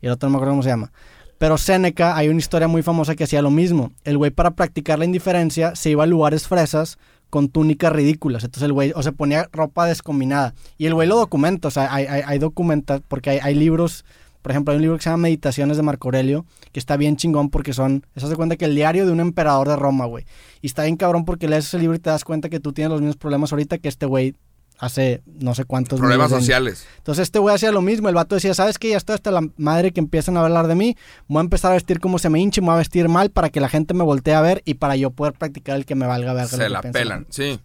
[0.01, 0.93] y el otro no me acuerdo cómo se llama.
[1.41, 3.93] Pero Séneca, hay una historia muy famosa que hacía lo mismo.
[4.05, 6.99] El güey para practicar la indiferencia se iba a lugares fresas
[7.31, 8.45] con túnicas ridículas.
[8.45, 10.53] Entonces el güey, o se ponía ropa descombinada.
[10.77, 12.41] Y el güey lo documenta, o sea, hay, hay, hay
[13.09, 14.05] porque hay, libros,
[14.43, 17.17] por ejemplo, hay un libro que se llama Meditaciones de Marco Aurelio, que está bien
[17.17, 20.27] chingón porque son, se cuenta que el diario de un emperador de Roma, güey.
[20.61, 22.91] Y está bien cabrón porque lees ese libro y te das cuenta que tú tienes
[22.91, 24.35] los mismos problemas ahorita que este güey
[24.81, 26.87] hace no sé cuántos Problemas sociales.
[26.97, 28.89] Entonces este güey hacía lo mismo, el vato decía, ¿sabes qué?
[28.91, 30.97] Ya estoy hasta la madre que empiezan a hablar de mí,
[31.29, 33.51] voy a empezar a vestir como se me hinche, me voy a vestir mal para
[33.51, 36.07] que la gente me voltee a ver y para yo poder practicar el que me
[36.07, 36.49] valga ver.
[36.49, 37.61] Se la pelan, sí.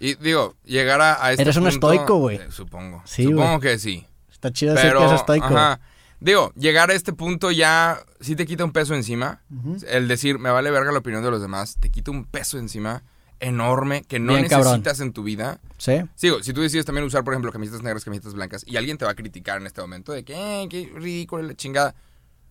[0.00, 2.36] Y digo, llegar a, a este Eres un estoico, güey.
[2.36, 3.00] eh, supongo.
[3.06, 4.04] Sí, supongo que sí.
[4.30, 5.46] Está chido decir Pero, que es estoico.
[5.46, 5.80] ajá.
[6.18, 9.42] Digo, llegar a este punto ya sí te quita un peso encima.
[9.86, 13.02] El decir, me vale verga la opinión de los demás, te quita un peso encima
[13.40, 14.72] enorme que no Bien cabrón.
[14.72, 15.58] necesitas en tu vida.
[15.78, 16.00] Sí.
[16.14, 19.04] Sigo, si tú decides también usar, por ejemplo, camisetas negras, camisetas blancas, y alguien te
[19.04, 21.94] va a criticar en este momento de que, eh, qué ridículo la chingada,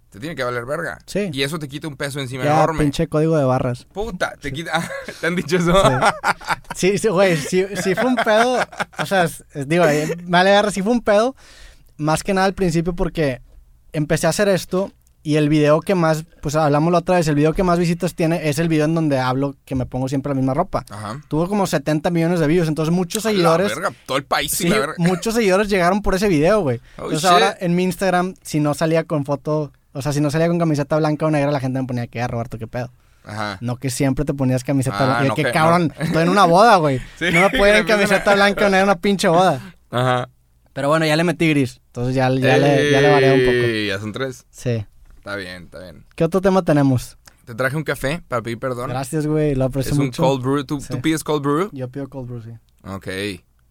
[0.09, 0.99] te tiene que valer verga.
[1.07, 1.29] Sí.
[1.33, 2.79] Y eso te quita un peso encima Ya, enorme.
[2.83, 3.85] pinche código de barras.
[3.91, 4.89] Puta, te quita.
[5.21, 5.73] ¿Te han dicho eso?
[6.75, 8.59] Sí, sí, güey, sí, sí fue un pedo.
[8.99, 11.35] O sea, es- digo, eh, me vale verga, sí fue un pedo.
[11.97, 13.41] Más que nada al principio porque
[13.91, 14.91] empecé a hacer esto
[15.25, 18.13] y el video que más, pues hablamos la otra vez, el video que más visitas
[18.15, 20.85] tiene es el video en donde hablo que me pongo siempre la misma ropa.
[20.89, 21.19] Ajá.
[21.27, 23.69] Tuvo como 70 millones de views, entonces muchos La seguidores...
[23.75, 24.93] verga, todo el país, sí, la verga.
[24.99, 26.77] muchos seguidores llegaron por ese video, güey.
[26.97, 27.31] Oh, Entonces shit.
[27.31, 30.59] ahora en mi Instagram, si no salía con foto, o sea, si no salía con
[30.59, 32.91] camiseta blanca o negra, la gente me ponía que, "Ah, Roberto, qué pedo.
[33.23, 33.57] Ajá.
[33.61, 35.23] No que siempre te ponías camiseta Ah, blanca.
[35.29, 36.05] No qué que- cabrón, no.
[36.05, 36.99] estoy en una boda, güey.
[37.17, 39.73] Sí, no me pueden camiseta blanca o negra en una pinche boda.
[39.89, 40.29] Ajá.
[40.73, 41.79] Pero bueno, ya le metí gris.
[41.87, 43.67] Entonces ya, ya, le, ya le varié un poco.
[43.87, 44.45] Ya son tres.
[44.51, 44.85] Sí.
[45.25, 46.05] Está bien, está bien.
[46.15, 47.17] ¿Qué otro tema tenemos?
[47.45, 48.89] Te traje un café para pedir perdón.
[48.91, 49.55] Gracias, güey.
[49.55, 50.21] Lo aprecio es un mucho.
[50.21, 50.63] cold brew.
[50.65, 50.87] ¿Tú, Sí.
[50.91, 51.69] tú pides cold brew?
[51.71, 52.51] Yo pido cold brew, sí.
[52.83, 53.07] Ok.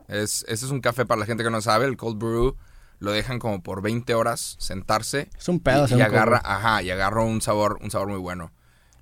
[0.09, 1.87] Es, ese es un café para la gente que no sabe.
[1.87, 2.57] El cold brew
[2.99, 5.31] lo dejan como por 20 horas sentarse.
[5.38, 6.51] Es un pedo y, y un cold agarra, brew.
[6.53, 8.51] ajá, y agarra un sabor, un sabor muy bueno.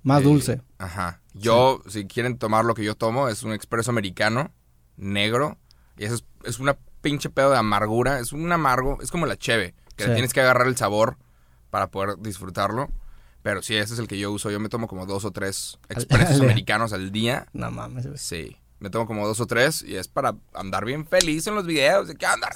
[0.03, 0.61] Más Eh, dulce.
[0.77, 1.21] Ajá.
[1.33, 4.51] Yo, si quieren tomar lo que yo tomo, es un expreso americano,
[4.95, 5.57] negro.
[5.97, 8.19] Y eso es, es una pinche pedo de amargura.
[8.19, 10.13] Es un amargo, es como la cheve, que le Sí.
[10.13, 11.17] tienes que agarrar el sabor
[11.73, 12.91] para poder disfrutarlo.
[13.41, 14.51] Pero sí, ese es el que yo uso.
[14.51, 17.47] Yo me tomo como dos o tres expresos americanos al día.
[17.51, 18.19] No mames, güey.
[18.19, 21.65] Sí, me tomo como dos o tres y es para andar bien feliz en los
[21.65, 22.09] videos.
[22.09, 22.53] De que andar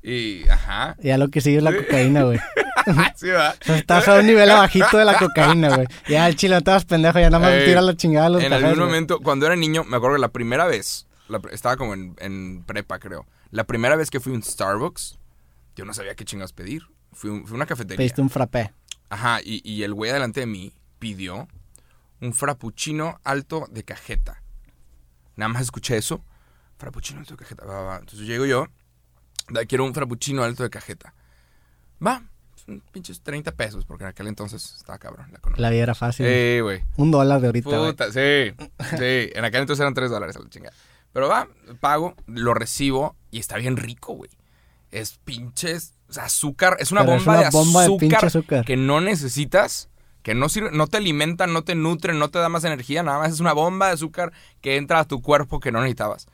[0.00, 0.96] Y, ajá.
[1.02, 2.38] Ya lo que sigue es la cocaína, güey.
[3.16, 3.56] sí, va.
[3.60, 5.88] O sea, estás a un nivel abajito de la cocaína, güey.
[6.08, 8.30] Ya el chile no te vas pendejo, ya nada más Ey, tira la chingada a
[8.30, 11.76] los En algún momento, cuando era niño, me acuerdo que la primera vez, la estaba
[11.76, 13.26] como en, en prepa, creo.
[13.50, 15.18] La primera vez que fui a un Starbucks,
[15.74, 16.93] yo no sabía qué chingados pedir.
[17.14, 17.96] Fui, un- fui a una cafetería.
[17.96, 18.72] Pediste un frappé.
[19.08, 21.48] Ajá, y, y el güey delante de mí pidió
[22.20, 24.42] un frappuccino alto de cajeta.
[25.36, 26.24] Nada más escuché eso.
[26.78, 27.64] Frappuccino alto de cajeta.
[27.64, 27.96] Va, va.
[27.98, 28.66] Entonces llego yo.
[29.50, 31.14] "Da, Quiero un frappuccino alto de cajeta.
[32.04, 32.22] Va.
[32.56, 35.26] Son pinches 30 pesos, porque en aquel entonces estaba cabrón.
[35.32, 35.60] La economía.
[35.62, 36.26] La vida era fácil.
[36.26, 36.82] Sí, güey.
[36.96, 37.68] Un dólar de ahorita.
[37.70, 38.54] Puta, sí.
[38.98, 40.74] Sí, en aquel entonces eran 3 dólares a la chingada.
[41.12, 41.46] Pero va,
[41.80, 44.30] pago, lo recibo y está bien rico, güey.
[44.94, 47.98] Es pinches o sea, azúcar, es una Pero es bomba, una de, bomba de azúcar
[47.98, 48.64] pinche azúcar.
[48.64, 49.88] que no necesitas,
[50.22, 53.18] que no sirve, no te alimenta, no te nutre, no te da más energía, nada
[53.18, 56.26] más es una bomba de azúcar que entra a tu cuerpo que no necesitabas.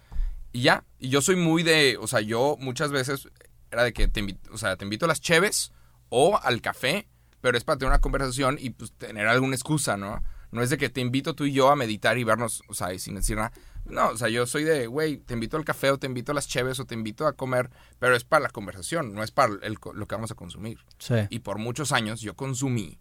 [0.53, 3.29] Y ya, y yo soy muy de, o sea, yo muchas veces
[3.70, 5.73] era de que te invito, o sea, te invito a las cheves
[6.09, 7.09] o al café,
[7.40, 10.23] pero es para tener una conversación y pues tener alguna excusa, ¿no?
[10.51, 12.92] No es de que te invito tú y yo a meditar y vernos, o sea,
[12.92, 13.53] y sin decir nada.
[13.90, 16.35] No, o sea, yo soy de, güey, te invito al café o te invito a
[16.35, 19.55] las cheves o te invito a comer, pero es para la conversación, no es para
[19.62, 20.79] el lo que vamos a consumir.
[20.98, 21.14] Sí.
[21.31, 22.98] Y por muchos años yo consumí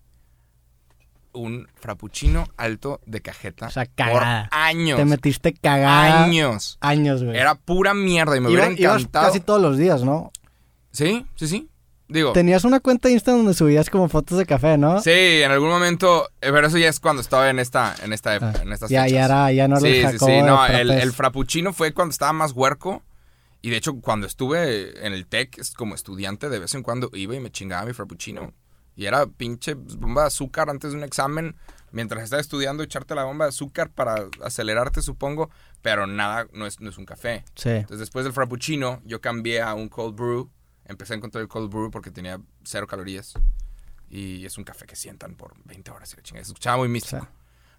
[1.32, 3.68] un frappuccino alto de cajeta.
[3.68, 4.50] O sea, por cagada.
[4.52, 4.98] años.
[4.98, 6.24] Te metiste cagada.
[6.24, 6.78] Años.
[6.82, 7.38] Años, güey.
[7.38, 9.28] Era pura mierda y me hubiera Iba- ibas encantado.
[9.28, 10.32] casi todos los días, ¿no?
[10.92, 11.70] Sí, sí, sí.
[12.10, 15.00] Digo, Tenías una cuenta de Insta donde subías como fotos de café, ¿no?
[15.02, 15.12] sí,
[15.44, 18.54] en algún momento, eh, pero eso ya es cuando estaba en esta, en esta época,
[18.58, 19.14] Ah, en estas ya, fechas.
[19.14, 21.72] ya era, ya no era Sí, el sí, Jacobo sí, de no, el, el frappuccino
[21.72, 23.04] fue cuando estaba más huerco.
[23.62, 27.36] Y de hecho, cuando estuve en el TEC como estudiante, de vez en cuando iba
[27.36, 28.54] y me chingaba mi frappuccino.
[28.96, 31.56] Y era pinche bomba de azúcar antes de un examen,
[31.92, 35.50] mientras estaba estudiando, echarte la bomba de azúcar para acelerarte, supongo.
[35.82, 37.44] Pero nada, no es, no es un café.
[37.56, 37.70] Sí.
[37.70, 40.50] Entonces, después del frappuccino, yo cambié a un cold brew.
[40.90, 43.34] Empecé a encontrar el cold brew porque tenía cero calorías.
[44.10, 46.12] Y es un café que sientan por 20 horas.
[46.14, 46.42] y la chingada.
[46.42, 47.22] Escuchaba muy místico.
[47.22, 47.28] Sí.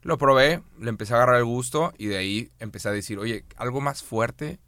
[0.03, 3.45] Lo probé, le empecé a agarrar el gusto y de ahí empecé a decir, oye,
[3.57, 4.59] algo más fuerte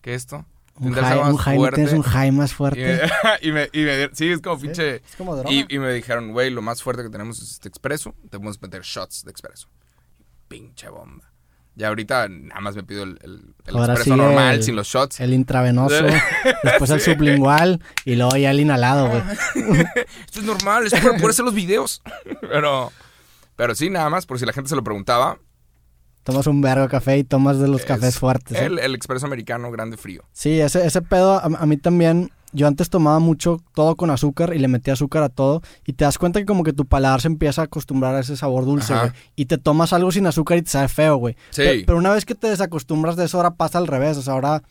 [0.00, 0.46] que esto.
[0.76, 3.00] Un ¿Tendrás high, algo un más high, ¿no fuerte?" un high más Y fuerte.
[3.24, 4.96] me, y me- y me- sí, es como pinche.
[4.96, 5.50] Es como droga.
[5.50, 8.14] Y, y me dijeron, güey, lo más fuerte que tenemos es este expreso.
[8.24, 9.68] Te podemos meter shots de expreso.
[10.48, 11.32] Pinche bomba.
[11.78, 14.86] Y ahorita nada más me pido el, el, el Ahora expreso normal, el- sin los
[14.88, 15.20] shots.
[15.20, 16.04] El intravenoso,
[16.62, 19.22] después el sublingual y luego ya el inhalado, güey.
[20.24, 22.02] Esto es normal, es por, por hacer los videos.
[22.40, 22.92] Pero,
[23.56, 25.38] pero sí, nada más, por si la gente se lo preguntaba.
[26.24, 28.58] Tomas un vergo café y tomas de los es cafés fuertes.
[28.58, 28.64] ¿eh?
[28.66, 30.24] El, el expreso americano grande frío.
[30.32, 32.30] Sí, ese, ese pedo a, a mí también.
[32.56, 35.60] Yo antes tomaba mucho todo con azúcar y le metía azúcar a todo.
[35.84, 38.34] Y te das cuenta que como que tu paladar se empieza a acostumbrar a ese
[38.34, 39.10] sabor dulce, güey.
[39.36, 41.36] Y te tomas algo sin azúcar y te sabe feo, güey.
[41.50, 41.62] Sí.
[41.62, 44.16] Pe- Pero, una vez que te desacostumbras de eso, ahora pasa al revés.
[44.16, 44.62] O sea, ahora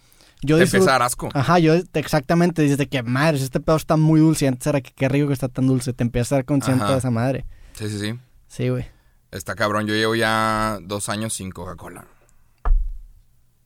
[0.41, 1.29] yo a dar asco.
[1.35, 4.45] Ajá, yo exactamente, dices de que madre, este pedo está muy dulce.
[4.45, 5.93] y Antes era que qué rico que está tan dulce.
[5.93, 6.93] Te empiezas a ser consciente Ajá.
[6.93, 7.45] de esa madre.
[7.73, 8.19] Sí, sí, sí.
[8.47, 8.85] Sí, güey.
[9.31, 9.85] Está cabrón.
[9.85, 12.05] Yo llevo ya dos años sin Coca-Cola.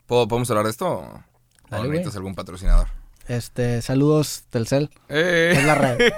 [0.08, 0.88] ¿Puedo- ¿Podemos hablar de esto?
[0.89, 1.23] ¿O
[1.69, 1.99] Dale, güey.
[1.99, 2.88] necesitas algún patrocinador?
[3.30, 4.89] Este, saludos, Telcel.
[5.08, 5.54] Eh.
[5.56, 6.00] Es la red.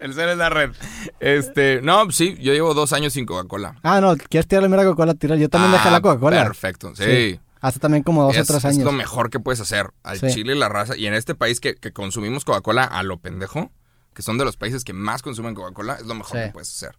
[0.00, 0.70] El ser es la red.
[1.18, 3.76] Este, no, sí, yo llevo dos años sin Coca-Cola.
[3.82, 5.14] Ah, no, ¿quieres tirarle mira Coca-Cola?
[5.14, 5.34] Tira.
[5.36, 6.42] Yo también dejé Ah, la Coca-Cola.
[6.44, 7.40] Perfecto, sí.
[7.60, 8.84] Hace también como dos es, o tres es años.
[8.84, 10.28] lo mejor que puedes hacer al Sí.
[10.28, 10.96] chile la raza.
[10.96, 13.70] Y en este país que, que consumimos Coca-Cola a lo pendejo,
[14.14, 16.44] que son de los países que más consumen Coca-Cola, es lo mejor Sí.
[16.46, 16.94] que puedes hacer.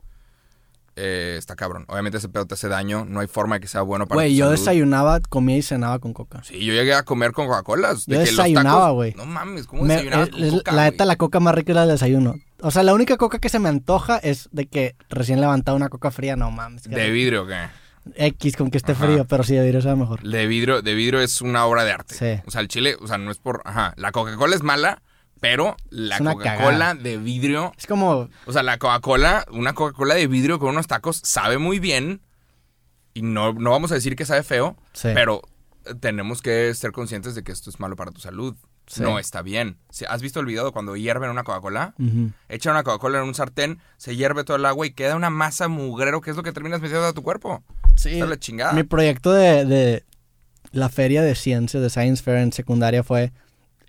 [1.04, 1.86] Eh, está cabrón.
[1.88, 3.06] Obviamente ese pedo te hace daño.
[3.06, 4.60] No hay forma de que sea bueno para Güey, yo salud.
[4.60, 6.44] desayunaba, comía y cenaba con coca.
[6.44, 7.96] Sí, yo llegué a comer con Coca-Cola.
[8.06, 9.14] Yo desayunaba, güey.
[9.16, 11.72] No mames, ¿cómo Me- desayunabas es- con es- coca, la neta, la coca más rica
[11.72, 12.36] era el desayuno.
[12.62, 15.90] O sea, la única coca que se me antoja es de que recién levantado una
[15.90, 16.84] coca fría, no mames.
[16.84, 17.12] ¿De rico.
[17.14, 17.68] vidrio qué?
[18.16, 19.06] X con que esté Ajá.
[19.06, 20.22] frío, pero sí, de vidrio sabe mejor.
[20.24, 22.16] De vidrio, de vidrio es una obra de arte.
[22.16, 22.42] Sí.
[22.48, 23.62] O sea, el chile, o sea, no es por...
[23.66, 25.02] Ajá, la Coca-Cola es mala,
[25.42, 27.74] pero la Coca-Cola de vidrio...
[27.78, 31.80] Es como, O sea, la Coca-Cola, una Coca-Cola de vidrio con unos tacos sabe muy
[31.80, 32.22] bien.
[33.14, 35.10] Y no, no vamos a decir que sabe feo, Sí.
[35.14, 35.42] pero
[35.86, 38.56] eh, tenemos que ser conscientes de que esto es malo para tu salud.
[38.88, 39.02] Sí.
[39.02, 39.78] No está bien.
[40.08, 41.94] ¿Has visto el video de cuando hierven una Coca-Cola?
[42.00, 45.30] ujú, Echan una Coca-Cola en un sartén, se hierve todo el agua y queda una
[45.30, 47.64] masa mugrero que es lo que terminas metiendo a tu cuerpo.
[47.96, 48.14] Sí.
[48.14, 48.74] Está la chingada.
[48.74, 50.06] Mi proyecto de, de
[50.72, 53.32] la feria de ciencia, de Science Fair en secundaria fue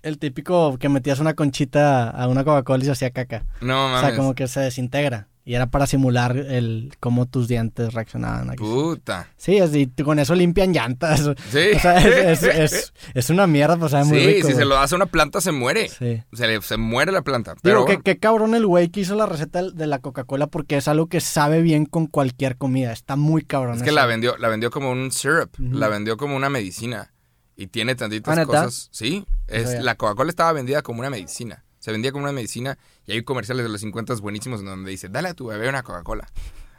[0.03, 3.45] el típico que metías una conchita a una Coca-Cola y se hacía caca.
[3.61, 4.01] No O mames.
[4.09, 5.27] sea, como que se desintegra.
[5.45, 8.49] Y era para simular el cómo tus dientes reaccionaban.
[8.49, 8.63] aquí.
[8.63, 9.27] Puta.
[9.35, 11.29] Sí, así, con eso limpian llantas.
[11.51, 11.59] Sí.
[11.75, 14.47] O sea, es, es, es, es una mierda, pues sabe muy sí, rico.
[14.47, 15.89] si se lo das a una planta se muere.
[15.89, 16.23] Sí.
[16.31, 17.55] Se, le- se muere la planta.
[17.61, 20.77] Digo, Pero que qué cabrón el güey que hizo la receta de la Coca-Cola porque
[20.77, 22.93] es algo que sabe bien con cualquier comida.
[22.93, 23.75] Está muy cabrón.
[23.75, 27.11] es que la vendió, la vendió como un syrup, la vendió como una medicina.
[27.55, 28.89] Y tiene tantitas ¿Ah, cosas.
[28.91, 31.63] Sí, es, la Coca-Cola estaba vendida como una medicina.
[31.79, 35.09] Se vendía como una medicina y hay comerciales de los 50 buenísimos en donde dice,
[35.09, 36.27] dale a tu bebé una Coca-Cola.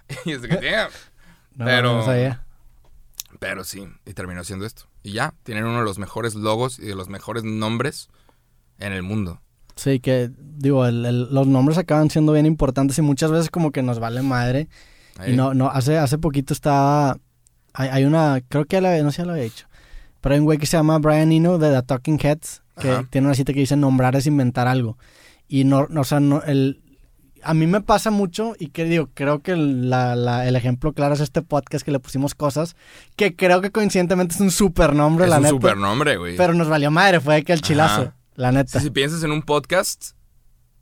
[0.24, 0.90] y es de que, "Damn".
[1.56, 2.44] No, pero- no sabía.
[3.38, 4.84] Pero sí, y terminó siendo esto.
[5.02, 8.08] Y ya, tienen uno de los mejores logos y de los mejores nombres
[8.78, 9.40] en el mundo.
[9.76, 13.70] Sí, que digo, el- el- los nombres acaban siendo bien importantes y muchas veces como
[13.72, 14.68] que nos vale madre.
[15.18, 15.32] Ahí.
[15.32, 17.18] Y no, no, hace, hace poquito estaba,
[17.72, 19.66] hay, hay una, creo que la, no sé si lo había dicho,
[20.24, 23.06] pero hay un güey que se llama Brian Eno de The Talking Heads, que Ajá.
[23.10, 24.96] tiene una cita que dice nombrar es inventar algo.
[25.48, 26.80] Y no, no, o sea, no, el,
[27.42, 30.94] a mí me pasa mucho y que digo, creo que el, la- la- el ejemplo
[30.94, 32.74] claro es este podcast que le pusimos cosas,
[33.16, 35.52] que creo que coincidentemente es un super nombre, Es la un neta.
[35.54, 36.36] supernombre, güey.
[36.38, 38.80] Pero nos valió madre, fue que el chilazo, la neta.
[38.80, 40.12] Si piensas en un podcast,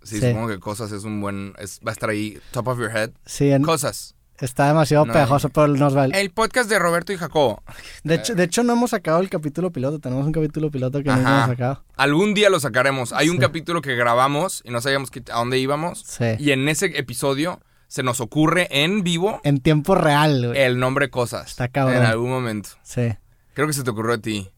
[0.04, 0.28] sí, Sí.
[0.28, 1.52] supongo que cosas es un buen.
[1.58, 3.10] es- va a estar ahí, top of your head.
[3.26, 4.14] Sí, en- Cosas.
[4.44, 6.20] Está demasiado No, pegajoso, pero nos vale.
[6.20, 7.62] El podcast de Roberto y Jacobo.
[8.04, 9.98] De hecho, de hecho, no hemos sacado el capítulo piloto.
[9.98, 11.84] Tenemos un capítulo piloto que no hemos sacado.
[11.96, 13.12] Algún día lo sacaremos.
[13.12, 13.40] Hay un Sí.
[13.42, 16.02] capítulo que grabamos y no sabíamos a dónde íbamos.
[16.06, 16.24] Sí.
[16.38, 20.60] Y en ese episodio se nos ocurre en vivo En tiempo real, güey.
[20.60, 21.48] el nombre cosas.
[21.50, 21.98] Está cabrón.
[21.98, 22.70] En algún momento.
[22.82, 23.14] Sí.
[23.54, 24.50] Creo que se te ocurrió a ti.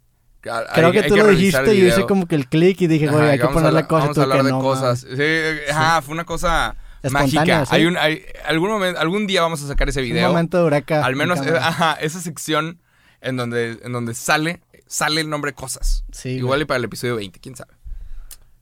[0.50, 3.06] Hay- Creo que tú lo dijiste y yo hice como que el clic y dije,
[3.08, 4.04] güey, hay que vamos a ponerle hablar- cosas.
[4.08, 5.00] Vamos a hablar que de no, cosas.
[5.00, 6.76] Sí, ajá, fue una cosa
[7.10, 7.66] mágica.
[7.66, 7.74] sí.
[7.74, 10.28] Hay un, hay, algún, momento, algún día vamos a sacar ese Un video.
[10.28, 11.04] momento de eureka.
[11.04, 12.80] Al en menos, eh, ajá, esa sección
[13.20, 16.04] en donde, en donde sale, sale el nombre cosas.
[16.12, 16.62] Sí, Igual güey.
[16.62, 17.74] y para el episodio 20, quién sabe.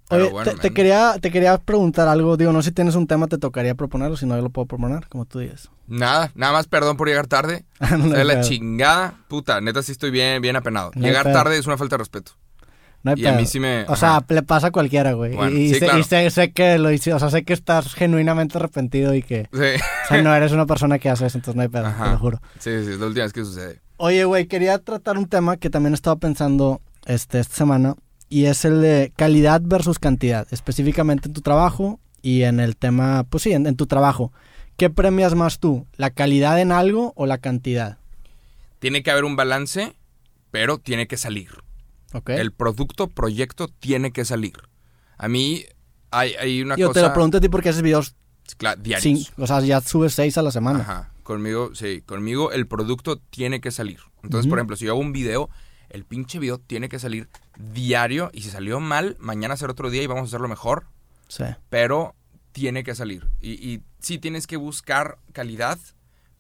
[0.09, 2.37] Pero Oye, bueno, te, quería, te quería preguntar algo.
[2.37, 4.17] Digo, no sé si tienes un tema, te tocaría proponerlo.
[4.17, 5.71] Si no, yo lo puedo proponer, como tú digas.
[5.87, 7.65] Nada, nada más perdón por llegar tarde.
[7.99, 9.15] no, Es la chingada.
[9.29, 10.91] Puta, neta sí estoy bien, bien apenado.
[10.95, 12.33] No llegar tarde es una falta de respeto.
[13.05, 13.47] No hay y a mí pedo.
[13.47, 14.27] sí me- O sea, ajá.
[14.29, 15.35] le pasa a cualquiera, güey.
[15.35, 15.99] Bueno, y sí, sé, claro.
[15.99, 19.49] y sé, sé que lo hice, o sea, sé que estás genuinamente arrepentido y que,
[19.53, 19.59] Sí.
[20.05, 22.05] o sea, no eres una persona que hace eso, entonces no hay pedo, Ajá.
[22.05, 22.41] te lo juro.
[22.59, 23.81] sí, sí, es la última vez que sucede.
[23.97, 27.95] Oye, güey, quería tratar un tema que también he estado pensando este, esta semana
[28.29, 33.25] y es el de calidad versus cantidad, específicamente en tu trabajo y en el tema,
[33.29, 34.33] pues sí, en, en tu trabajo.
[34.77, 35.87] ¿Qué premias más tú?
[35.97, 37.99] ¿La calidad en algo o la cantidad?
[38.79, 39.93] Tiene que haber un balance,
[40.51, 41.51] pero tiene que salir.
[42.13, 42.31] ¿Ok?
[42.31, 44.55] El producto, proyecto, tiene que salir.
[45.19, 45.65] A mí
[46.11, 47.01] hay, hay una Yo cosa...
[47.01, 48.15] te lo pregunto a ti porque haces videos,
[48.81, 49.03] diarios.
[49.03, 50.81] sin, o sea, ya subes seis a la semana.
[50.81, 51.13] Ajá.
[51.23, 54.01] Conmigo, sí, conmigo el producto tiene que salir.
[54.23, 55.49] Entonces, por ejemplo, si yo hago un video,
[55.89, 60.03] el pinche video tiene que salir diario y si salió mal, mañana será otro día
[60.03, 60.87] y vamos a hacerlo mejor,
[61.29, 61.45] Sí.
[61.71, 62.15] pero
[62.53, 63.29] tiene que salir.
[63.41, 65.79] Y, y sí tienes que buscar calidad,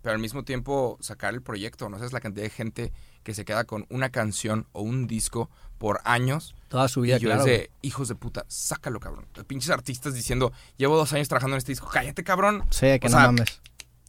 [0.02, 1.88] pero al mismo tiempo sacar el proyecto.
[1.88, 5.50] No sabes la cantidad de gente que se queda con una canción o un disco
[5.78, 6.54] por años.
[6.68, 7.44] Toda su vida, y yo claro.
[7.44, 9.26] de, hijos de puta, sácalo, cabrón.
[9.46, 12.64] Pinches artistas diciendo, llevo dos años trabajando en este disco, cállate, cabrón.
[12.70, 13.60] Sí, que o no sea, mames.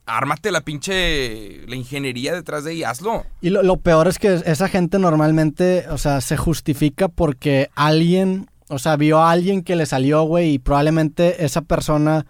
[0.06, 3.26] ármate la pinche la ingeniería detrás de ahí, hazlo.
[3.41, 8.49] Y lo, lo peor es que esa gente normalmente, o sea, se justifica porque alguien,
[8.69, 12.26] o sea, vio a alguien que le salió, güey, y probablemente esa persona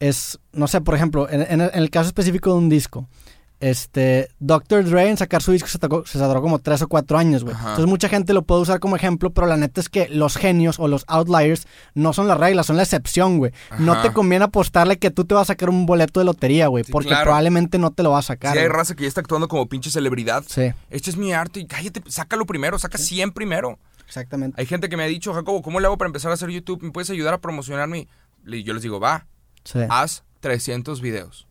[0.00, 3.06] es, no sé, por ejemplo, en el caso específico de un disco,
[3.60, 4.84] este, Dr.
[4.84, 7.56] Dre en sacar su disco se, tocó- se tardó como tres o cuatro años, güey.
[7.56, 10.78] Entonces mucha gente lo puede usar como ejemplo, pero la neta es que los genios
[10.78, 13.52] o los outliers no son la regla, son la excepción, güey.
[13.78, 16.84] No te conviene apostarle que tú te vas a sacar un boleto de lotería, güey,
[16.84, 17.24] Sí, porque claro.
[17.24, 18.52] probablemente no te lo vas a sacar.
[18.52, 21.60] Si hay raza que ya está actuando como pinche celebridad, Sí, este es mi arte
[21.60, 23.78] y cállate, sácalo primero, saca 100 primero.
[24.06, 24.60] exactamente.
[24.60, 26.82] Hay gente que me ha dicho, Jacobo, ¿cómo le hago para empezar a hacer YouTube?
[26.82, 28.08] ¿Me puedes ayudar a promocionarme?
[28.46, 29.26] Y yo les digo, va,
[29.64, 29.80] Sí.
[29.90, 31.46] haz 300 videos.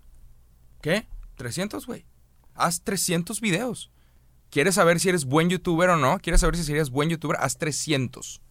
[0.81, 1.05] ¿Qué?
[1.38, 2.06] ¿300, güey?
[2.56, 3.91] Haz 300 videos.
[4.50, 6.19] ¿Quieres saber si eres buen youtuber o no?
[6.19, 7.38] ¿Quieres saber si serías buen youtuber?
[7.39, 8.41] Haz 300.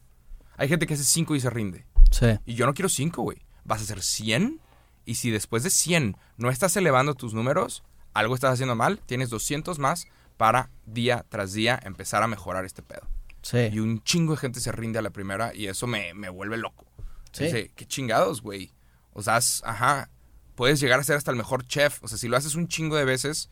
[0.56, 1.86] Hay gente que hace 5 y se rinde.
[2.10, 2.26] Sí.
[2.44, 3.38] Y yo no quiero 5, güey.
[3.64, 4.60] Vas a hacer 100.
[5.04, 7.82] Y si después de 100 no estás elevando tus números,
[8.14, 12.82] algo estás haciendo mal, tienes 200 más para día tras día empezar a mejorar este
[12.82, 13.08] pedo.
[13.42, 13.68] Sí.
[13.72, 16.56] Y un chingo de gente se rinde a la primera y eso me, me vuelve
[16.58, 16.84] loco.
[17.32, 17.44] Sí.
[17.44, 18.72] Dice, qué chingados, güey.
[19.12, 20.10] O sea, has- ajá,
[20.56, 22.02] puedes llegar a ser hasta el mejor chef.
[22.02, 23.48] O sea, si lo haces un chingo de veces,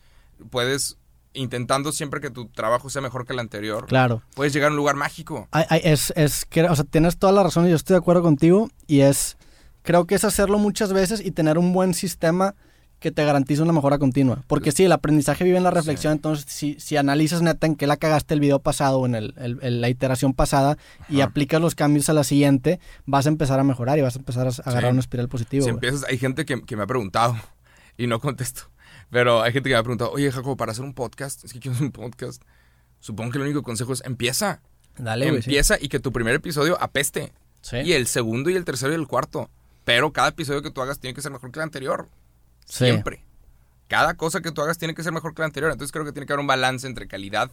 [0.49, 0.97] puedes,
[1.33, 4.21] intentando siempre que tu trabajo sea mejor que el anterior, Claro.
[4.33, 5.47] puedes llegar a un lugar mágico.
[5.51, 7.99] Ay, ay, es, es que, o sea, tienes toda la razón y yo estoy de
[7.99, 8.69] acuerdo contigo.
[8.87, 9.37] Y es,
[9.83, 12.55] creo que es hacerlo muchas veces y tener un buen sistema
[12.99, 14.43] que te garantice una mejora continua.
[14.47, 16.13] Porque sí, el aprendizaje vive en la reflexión.
[16.13, 19.33] Entonces, si, si analizas neta en qué la cagaste el video pasado o en el,
[19.37, 20.77] el- el- la iteración pasada
[21.09, 24.19] y aplicas los cambios a la siguiente, vas a empezar a mejorar y vas a
[24.19, 24.93] empezar a agarrar Sí.
[24.93, 25.63] una espiral positiva.
[25.63, 27.35] Si empiezas, hay gente que, que me ha preguntado
[27.97, 28.63] y no contesto.
[29.11, 31.59] Pero hay gente que me ha preguntado, oye, Jacobo, para hacer un podcast, es que
[31.59, 32.41] quiero hacer un podcast.
[32.99, 34.61] Supongo que el único consejo es empieza.
[34.97, 35.35] Dale, sí.
[35.35, 37.33] empieza y que tu primer episodio apeste.
[37.61, 37.77] Sí.
[37.77, 39.49] Y el segundo y el tercero y el cuarto.
[39.83, 42.09] Pero cada episodio que tú hagas tiene que ser mejor que el anterior.
[42.65, 42.85] Sí.
[42.85, 43.23] Siempre.
[43.87, 45.71] Cada cosa que tú hagas tiene que ser mejor que la anterior.
[45.71, 47.51] Entonces creo que tiene que haber un balance entre calidad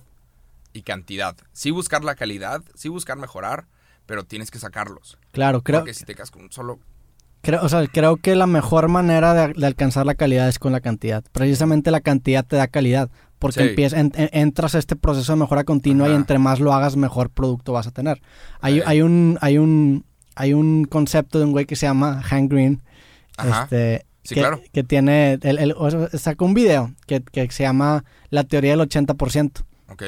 [0.73, 1.37] y cantidad.
[1.53, 3.67] Sí buscar la calidad, sí buscar mejorar,
[4.07, 5.19] pero tienes que sacarlos.
[5.33, 6.79] Claro, creo, Porque si te quedas con un solo...
[7.43, 10.73] Creo, o sea, creo que la mejor manera de, de alcanzar la calidad es con
[10.73, 11.25] la cantidad.
[11.33, 13.11] Precisamente la cantidad te da calidad.
[13.39, 13.69] Porque Sí.
[13.71, 16.97] empieza, en- en- entras a este proceso de mejora continua y entre más lo hagas,
[16.97, 18.23] mejor producto vas a tener.
[18.61, 18.83] Hay, Sí.
[18.87, 22.81] hay un, hay un, hay un concepto de un güey que se llama Hank Green.
[23.37, 23.65] Ajá.
[23.65, 24.61] Este, Sí, que, claro.
[24.73, 25.75] que tiene, el, el-
[26.19, 29.65] sacó un video que, que se llama La teoría del 80%.
[29.91, 30.03] Ok.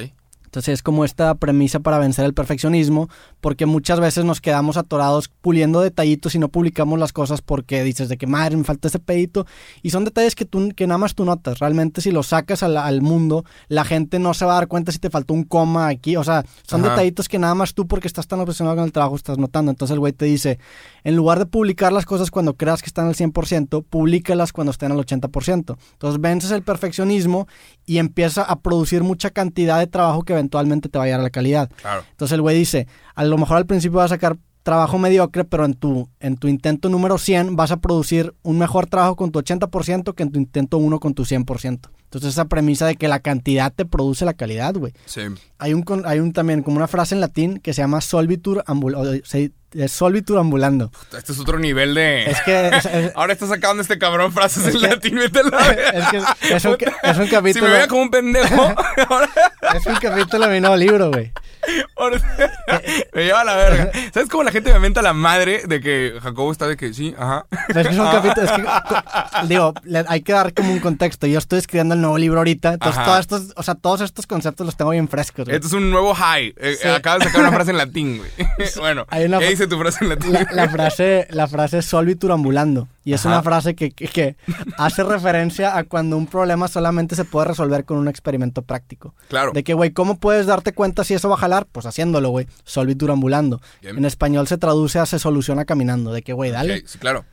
[0.55, 3.09] Entonces es como esta premisa para vencer el perfeccionismo,
[3.41, 8.09] porque muchas veces nos quedamos atorados puliendo detallitos y no publicamos las cosas porque dices
[8.09, 9.47] de que madre me falta ese pedito
[9.83, 11.59] y son detalles que tú que nada más tú notas.
[11.59, 14.93] Realmente si los sacas al, al mundo, la gente no se va a dar cuenta
[14.93, 16.91] si te faltó un coma aquí, o sea, son Ajá.
[16.91, 19.73] detallitos que nada más tú porque estás tan obsesionado con el trabajo estás notando.
[19.73, 20.61] Entonces el güey te dice,
[21.03, 24.93] en lugar de publicar las cosas cuando creas que están al 100%, públicalas cuando estén
[24.93, 25.77] al 80%.
[25.95, 27.49] Entonces vences el perfeccionismo
[27.87, 31.25] y empieza a producir mucha cantidad de trabajo que eventualmente te va a llegar a
[31.25, 31.71] la calidad.
[31.81, 32.05] Claro.
[32.11, 35.65] Entonces el güey dice, a lo mejor al principio vas a sacar trabajo mediocre, pero
[35.65, 39.39] en tu, en tu intento número 100 vas a producir un mejor trabajo con tu
[39.41, 41.79] 80% que en tu intento 1 con tu 100%.
[42.05, 44.93] Entonces esa premisa de que la cantidad te produce la calidad, güey.
[45.05, 45.21] Sí.
[45.59, 48.95] Hay un, hay un también como una frase en latín que se llama solvitur, ambul
[48.95, 50.93] o se- es solvitur ambulando.
[51.17, 52.31] Este es otro nivel de.
[52.31, 55.59] Es que es, es- Ahora está sacando este cabrón frases en que- latín, vete la
[55.73, 58.69] es que es un, ca- es un Si capítulo me veía como un pendejo,
[59.77, 61.33] es un capítulo de mi nuevo libro, güey.
[63.15, 63.91] me lleva a la verga.
[64.13, 67.15] ¿Sabes cómo la gente me menta la madre de que Jacobo está de que sí,
[67.19, 67.47] ajá?
[67.69, 70.81] Pero es que es un capítulo, es que, digo, le- hay que dar como un
[70.81, 71.27] contexto.
[71.27, 74.67] Yo estoy escribiendo el nuevo libro ahorita, entonces todos estos, o sea, todos estos conceptos
[74.67, 75.45] los tengo bien frescos.
[75.45, 75.55] güey.
[75.57, 76.55] Esto es un nuevo high.
[76.57, 76.89] Eh, Sí.
[76.89, 78.31] Acabas de sacar una frase en latín, güey.
[78.79, 80.33] bueno, Hay una ¿qué dice tu frase en latín?
[80.33, 82.89] La, la frase, la frase es solvitur ambulando.
[83.05, 83.35] Y es Ajá.
[83.37, 84.37] una frase que, que- que
[84.79, 89.15] hace referencia a cuando un problema solamente se puede resolver con un experimento práctico.
[89.29, 89.53] Claro.
[89.53, 91.67] De que, güey, ¿cómo puedes darte cuenta si eso va a jalar?
[91.71, 92.47] Pues haciéndolo, güey.
[92.65, 93.61] Solvitur ambulando.
[93.83, 93.99] Bien.
[93.99, 96.13] En español se traduce a se soluciona caminando.
[96.13, 96.83] De que, güey, dale.
[96.87, 97.25] Sí, claro.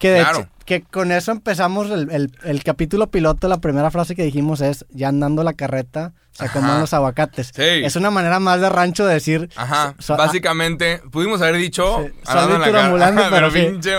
[0.00, 0.38] Que de Claro.
[0.40, 3.46] hecho, que con eso empezamos el, el- el capítulo piloto.
[3.48, 6.80] La primera frase que dijimos es: Ya andando la carreta, se acomodan Ajá.
[6.80, 7.52] los aguacates.
[7.54, 7.62] Sí.
[7.62, 9.94] Es una manera más de rancho de decir: Ajá.
[9.98, 11.98] so- Básicamente, pudimos haber dicho.
[12.06, 13.94] Sí, ambulando, pero pero pinche.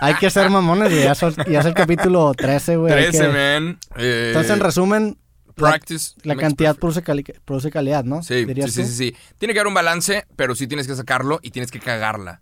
[0.00, 1.04] Hay que ser mamones, güey.
[1.04, 1.14] Ya,
[1.48, 2.92] ya es el capítulo 13, güey.
[2.92, 3.78] hay 13, que- man.
[3.96, 6.14] Eh, Entonces, en resumen, la, practice.
[6.24, 8.24] la cantidad produce, cali- produce calidad, ¿no?
[8.24, 9.16] Sí, sí, sí, sí, sí.
[9.38, 12.40] Tiene que haber un balance, pero sí tienes que sacarlo y tienes que cagarla.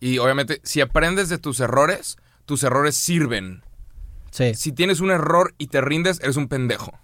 [0.00, 2.16] Y obviamente, si aprendes de tus errores,
[2.48, 3.62] tus errores sirven.
[4.30, 4.54] Sí.
[4.54, 6.98] Si tienes un error y te rindes, eres un pendejo.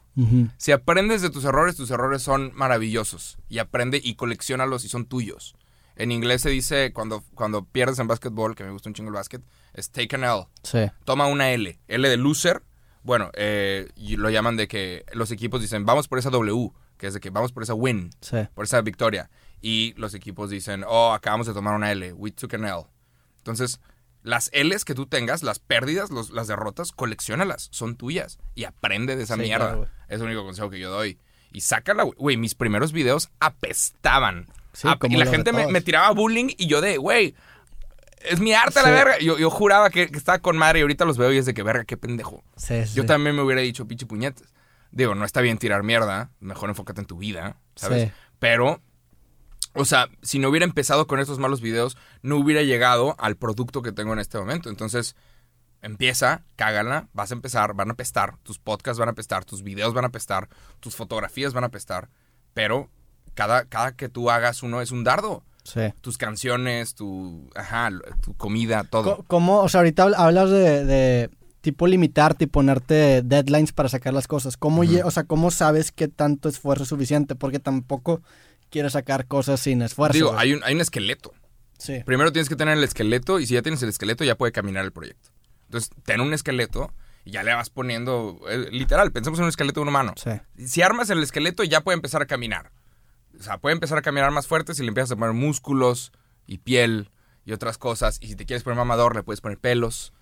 [0.58, 3.36] Si aprendes de tus errores, tus errores son maravillosos.
[3.48, 5.54] Y aprende y coleccionalos y son tuyos.
[5.96, 9.14] En inglés se dice, cuando, cuando pierdes en básquetbol, que me gusta un chingo el
[9.14, 9.42] básquet,
[9.74, 10.46] es take an L.
[10.62, 10.90] Sí.
[11.04, 11.78] Toma una L.
[11.88, 12.62] L de loser.
[13.02, 17.08] Bueno, eh, y lo llaman de que los equipos dicen, vamos por esa W, que
[17.08, 18.36] es de que vamos por esa win, Sí.
[18.54, 19.28] por esa victoria.
[19.60, 22.84] Y los equipos dicen, oh, acabamos de tomar una L, we took an L.
[23.38, 23.78] Entonces,
[24.24, 28.38] las L's que tú tengas, las pérdidas, los- las derrotas, colecciónalas, son tuyas.
[28.56, 29.66] Y aprende de esa Sí, mierda.
[29.74, 31.18] claro, es el único consejo que yo doy.
[31.52, 32.36] Y sácala, güey.
[32.36, 34.46] Mis primeros videos apestaban.
[34.72, 37.36] Sí, Ap- y la gente me, tiraba bullying y yo de, güey,
[38.22, 39.18] es mi arte la verga.
[39.20, 41.54] Yo, yo juraba que, que estaba con madre y ahorita los veo y es de
[41.54, 42.42] que, verga, qué pendejo.
[42.94, 44.52] Yo también me hubiera dicho pinche puñetes.
[44.90, 46.30] Digo, no está bien tirar mierda.
[46.40, 48.10] Mejor enfócate en tu vida, ¿sabes?
[48.38, 48.80] Pero,
[49.74, 53.82] o sea, si no hubiera empezado con estos malos videos, no hubiera llegado al producto
[53.82, 54.70] que tengo en este momento.
[54.70, 55.16] Entonces,
[55.82, 58.36] empieza, cágala, vas a empezar, van a pestar.
[58.42, 60.48] Tus podcasts van a pestar, tus videos van a pestar,
[60.80, 62.08] tus fotografías van a pestar.
[62.54, 62.88] Pero
[63.34, 65.42] cada, cada que tú hagas uno es un dardo.
[65.64, 65.80] Sí.
[66.02, 67.90] Tus canciones, tu, ajá,
[68.22, 69.24] tu comida, todo.
[69.28, 71.30] ¿Cómo, o sea, ahorita habl- hablas de, de
[71.62, 74.56] tipo limitarte y ponerte deadlines para sacar las cosas?
[74.58, 77.34] ¿Cómo, lle- o sea, ¿cómo sabes qué tanto esfuerzo es suficiente?
[77.34, 78.20] Porque tampoco
[78.74, 80.14] quieres sacar cosas sin esfuerzo.
[80.14, 81.32] Digo, hay un, hay un esqueleto.
[81.78, 82.02] Sí.
[82.04, 84.84] Primero tienes que tener el esqueleto y si ya tienes el esqueleto ya puede caminar
[84.84, 85.30] el proyecto.
[85.66, 86.92] Entonces, ten un esqueleto
[87.24, 90.14] y ya le vas poniendo, eh, literal, pensemos en un esqueleto de un humano.
[90.16, 90.30] Sí.
[90.66, 92.72] Si armas el esqueleto ya puede empezar a caminar.
[93.38, 96.10] O sea, puede empezar a caminar más fuerte si le empiezas a poner músculos
[96.46, 97.12] y piel
[97.44, 98.18] y otras cosas.
[98.20, 100.12] Y si te quieres poner mamador, le puedes poner pelos.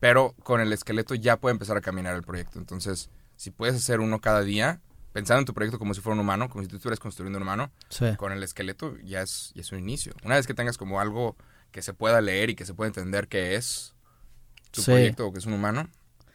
[0.00, 2.58] Pero con el esqueleto ya puede empezar a caminar el proyecto.
[2.58, 4.80] Entonces, si puedes hacer uno cada día,
[5.18, 7.42] pensando en tu proyecto como si fuera un humano, como si tú estuvieras construyendo un
[7.42, 8.06] humano, Sí.
[8.16, 10.12] con el esqueleto ya es, ya es un inicio.
[10.24, 11.36] Una vez que tengas como algo
[11.72, 13.94] que se pueda leer y que se pueda entender qué es
[14.70, 14.92] tu Sí.
[14.92, 15.88] proyecto o que es un humano,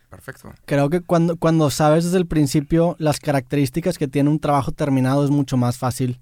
[0.10, 0.54] perfecto.
[0.66, 5.24] Creo que cuando, cuando sabes desde el principio las características que tiene un trabajo terminado
[5.24, 6.20] es mucho más fácil.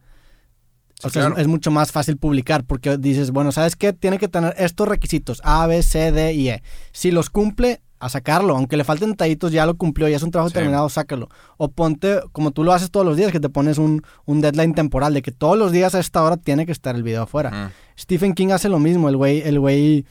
[1.00, 3.92] Sí, o sea, es- es, mucho más fácil publicar porque dices, bueno, ¿sabes qué?
[3.92, 6.62] Tiene que tener estos requisitos, A, B, C, D y E.
[6.92, 8.56] Si los cumple, a sacarlo.
[8.58, 10.56] Aunque le falten detallitos, ya lo cumplió, ya es un trabajo Sí.
[10.56, 11.30] terminado, sácalo.
[11.58, 14.74] O ponte, como tú lo haces todos los días, que te pones un, un deadline
[14.74, 17.72] temporal de que todos los días a esta hora tiene que estar el video afuera.
[17.98, 20.06] Stephen King hace lo mismo, el güey, el güey,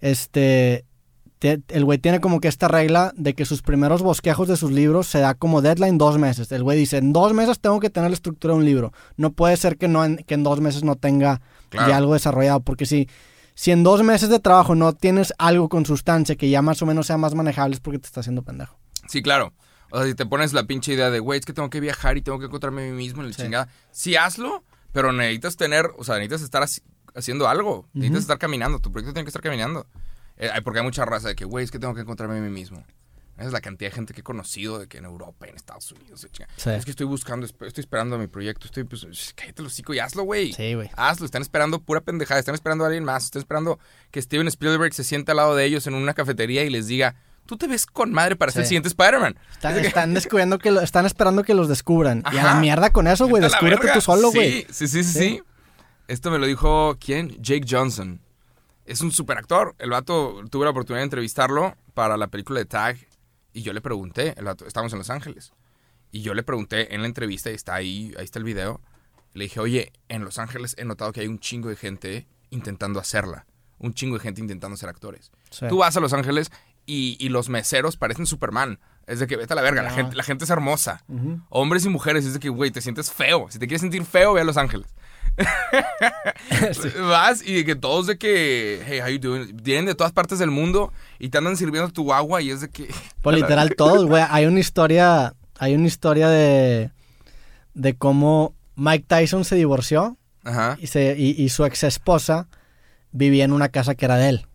[0.00, 0.84] este,
[1.38, 4.70] te- el güey tiene como que esta regla de que sus primeros bosquejos de sus
[4.72, 6.50] libros se da como deadline dos meses.
[6.52, 8.92] El güey dice, en dos meses tengo que tener la estructura de un libro.
[9.16, 11.88] No puede ser que, no en, que en dos meses no tenga Claro.
[11.88, 13.08] ya algo desarrollado, porque si,
[13.60, 16.86] Si en dos meses de trabajo no tienes algo con sustancia que ya más o
[16.86, 18.78] menos sea más manejable es porque te está haciendo pendejo.
[19.06, 19.52] Sí, claro.
[19.90, 22.16] O sea, si te pones la pinche idea de, güey, es que tengo que viajar
[22.16, 23.42] y tengo que encontrarme a mí mismo en el Sí.
[23.42, 23.68] chingada.
[23.90, 26.80] Sí, hazlo, pero necesitas tener, o sea, necesitas estar haci-
[27.14, 27.86] haciendo algo.
[27.92, 28.78] Necesitas estar caminando.
[28.78, 29.86] Tu proyecto tiene que estar caminando.
[30.38, 32.48] Eh, porque hay mucha raza de que, güey, es que tengo que encontrarme a mí
[32.48, 32.82] mismo.
[33.40, 36.26] Es la cantidad de gente que he conocido de que en Europa, en Estados Unidos.
[36.56, 36.70] Sí.
[36.70, 39.98] es que estoy buscando, estoy esperando a mi proyecto, estoy, pues, cállate el hocico y
[39.98, 40.52] hazlo, güey.
[40.52, 40.90] Sí, güey.
[40.96, 43.78] Hazlo, están esperando pura pendejada, están esperando a alguien más, están esperando
[44.10, 47.14] que Steven Spielberg se siente al lado de ellos en una cafetería y les diga,
[47.46, 49.38] tú te ves con madre para ser el siguiente Spider-Man.
[49.52, 52.22] Están, están descubriendo que lo- están esperando que los descubran.
[52.32, 53.42] Y a la mierda con eso, güey.
[53.42, 54.62] Descúbrete tú solo, güey.
[54.62, 55.18] Sí, sí, sí, sí, Sí.
[55.18, 55.42] sí.
[56.08, 57.30] Esto me lo dijo, ¿quién?
[57.42, 58.20] Jake Johnson.
[58.84, 59.74] Es un super actor.
[59.78, 62.96] El vato, tuve la oportunidad de entrevistarlo para la película de Tag.
[63.52, 64.34] Y yo le pregunté,
[64.66, 65.52] estábamos en Los Ángeles.
[66.12, 68.80] Y yo le pregunté en la entrevista, y está ahí, ahí está el video.
[69.34, 72.98] Le dije, oye, en Los Ángeles he notado que hay un chingo de gente intentando
[72.98, 73.46] hacerla.
[73.78, 75.30] Un chingo de gente intentando ser actores.
[75.50, 75.66] Sí.
[75.68, 76.50] Tú vas a Los Ángeles
[76.84, 78.80] y, y los meseros parecen Superman.
[79.06, 81.02] Es de que vete a la verga, la gente, la gente es hermosa.
[81.48, 83.46] Hombres y mujeres, es de que, güey, te sientes feo.
[83.50, 84.86] Si te quieres sentir feo, ve a Los Ángeles.
[87.00, 89.56] Vas y de que todos de que, hey, how you doing?
[89.62, 92.68] Vienen de todas partes del mundo y te andan sirviendo tu agua y es de
[92.70, 92.88] que...
[93.22, 94.24] Pues literal todos, güey.
[94.28, 96.90] Hay una historia, hay una historia de,
[97.74, 102.48] de cómo Mike Tyson se divorció Ajá, y, se, y, y su ex esposa
[103.12, 104.46] vivía en una casa que era de él.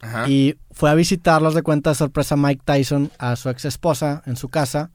[0.00, 0.28] ajá.
[0.28, 4.36] Y fue a visitarlos de cuenta de sorpresa Mike Tyson a su ex esposa en
[4.36, 4.90] su casa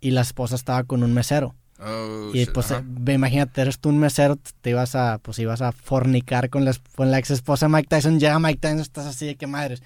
[0.00, 1.54] y la esposa estaba con un mesero.
[1.80, 2.84] Oh, Y shit, pues ajá.
[3.08, 7.10] imagínate, eres tú un mesero, te ibas a, pues ibas a fornicar con la, con
[7.10, 9.82] la ex esposa de Mike Tyson, llega Mike Tyson, estás así de que madres.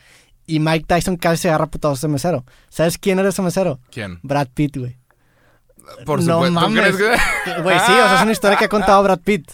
[0.47, 2.45] Y Mike Tyson casi se agarra putados ese mesero.
[2.69, 3.79] ¿Sabes quién era ese mesero?
[3.91, 4.19] ¿Quién?
[4.23, 4.97] Brad Pitt, güey.
[6.05, 6.61] Por no supuesto.
[6.61, 6.99] ¿Tú mames.
[6.99, 9.51] Güey, sí, o sea, es una historia que ha contado Brad Pitt.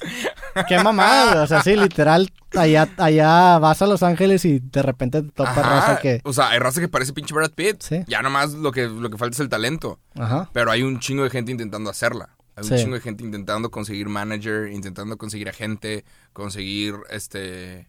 [0.69, 1.45] Qué mamada, güey.
[1.45, 5.51] O sea, sí, literal, allá, allá vas a Los Ángeles y de repente te topa
[5.51, 6.21] Ajá, raza que...
[6.25, 7.83] O sea, hay raza que parece pinche Brad Pitt.
[7.83, 8.05] Sí.
[8.07, 9.99] Ya nomás lo que, lo que falta es el talento.
[10.19, 10.51] Ajá.
[10.53, 12.31] Pero hay un chingo de gente intentando hacerla.
[12.57, 17.89] Hay un chingo de gente intentando conseguir manager, intentando conseguir agente, conseguir este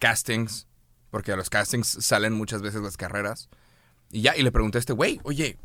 [0.00, 0.66] castings,
[1.10, 3.48] porque a los castings salen muchas veces las carreras.
[4.10, 5.56] Y ya, y le pregunté a este güey, oye,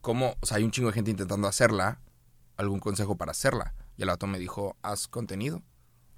[0.00, 0.36] ¿cómo?
[0.40, 2.00] O sea, hay un chingo de gente intentando hacerla.
[2.56, 3.74] ¿Algún consejo para hacerla?
[3.96, 5.62] Y el vato me dijo, haz contenido.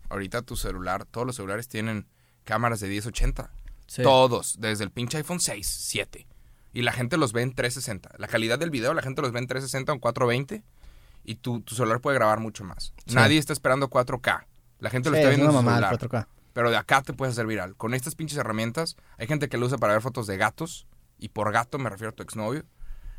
[0.09, 2.07] Ahorita tu celular, todos los celulares tienen
[2.45, 3.53] cámaras de 1080.
[3.87, 4.03] Sí.
[4.03, 6.27] Todos, desde el pinche iPhone 6, 7.
[6.73, 8.11] Y la gente los ve en 360.
[8.19, 10.63] La calidad del video, la gente los ve en 360 o en 420.
[11.25, 12.95] Y tu, tu celular puede grabar mucho más.
[13.07, 13.15] Sí.
[13.15, 14.47] Nadie está esperando 4K.
[14.79, 15.99] La gente lo Sí, está es viendo en su celular.
[15.99, 16.27] 4K.
[16.53, 17.77] Pero de acá te puedes hacer viral.
[17.77, 20.87] Con estas pinches herramientas, hay gente que lo usa para ver fotos de gatos.
[21.19, 22.65] Y por gato me refiero a tu exnovio.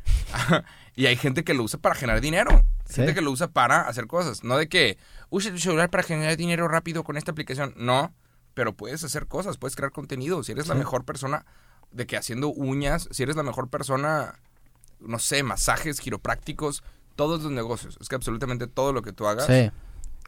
[0.96, 2.62] y hay gente que lo usa para generar dinero.
[2.86, 2.96] Sí.
[2.96, 4.44] Gente que lo usa para hacer cosas.
[4.44, 4.98] No de que
[5.30, 7.74] use tu celular para generar dinero rápido con esta aplicación.
[7.76, 8.14] No,
[8.54, 10.42] pero puedes hacer cosas, puedes crear contenido.
[10.42, 11.46] Si eres la mejor persona
[11.90, 14.38] de que haciendo uñas, si eres la mejor persona,
[15.00, 16.82] no sé, masajes, quiroprácticos,
[17.16, 17.98] todos los negocios.
[18.00, 19.70] Es que absolutamente todo lo que tú hagas Sí.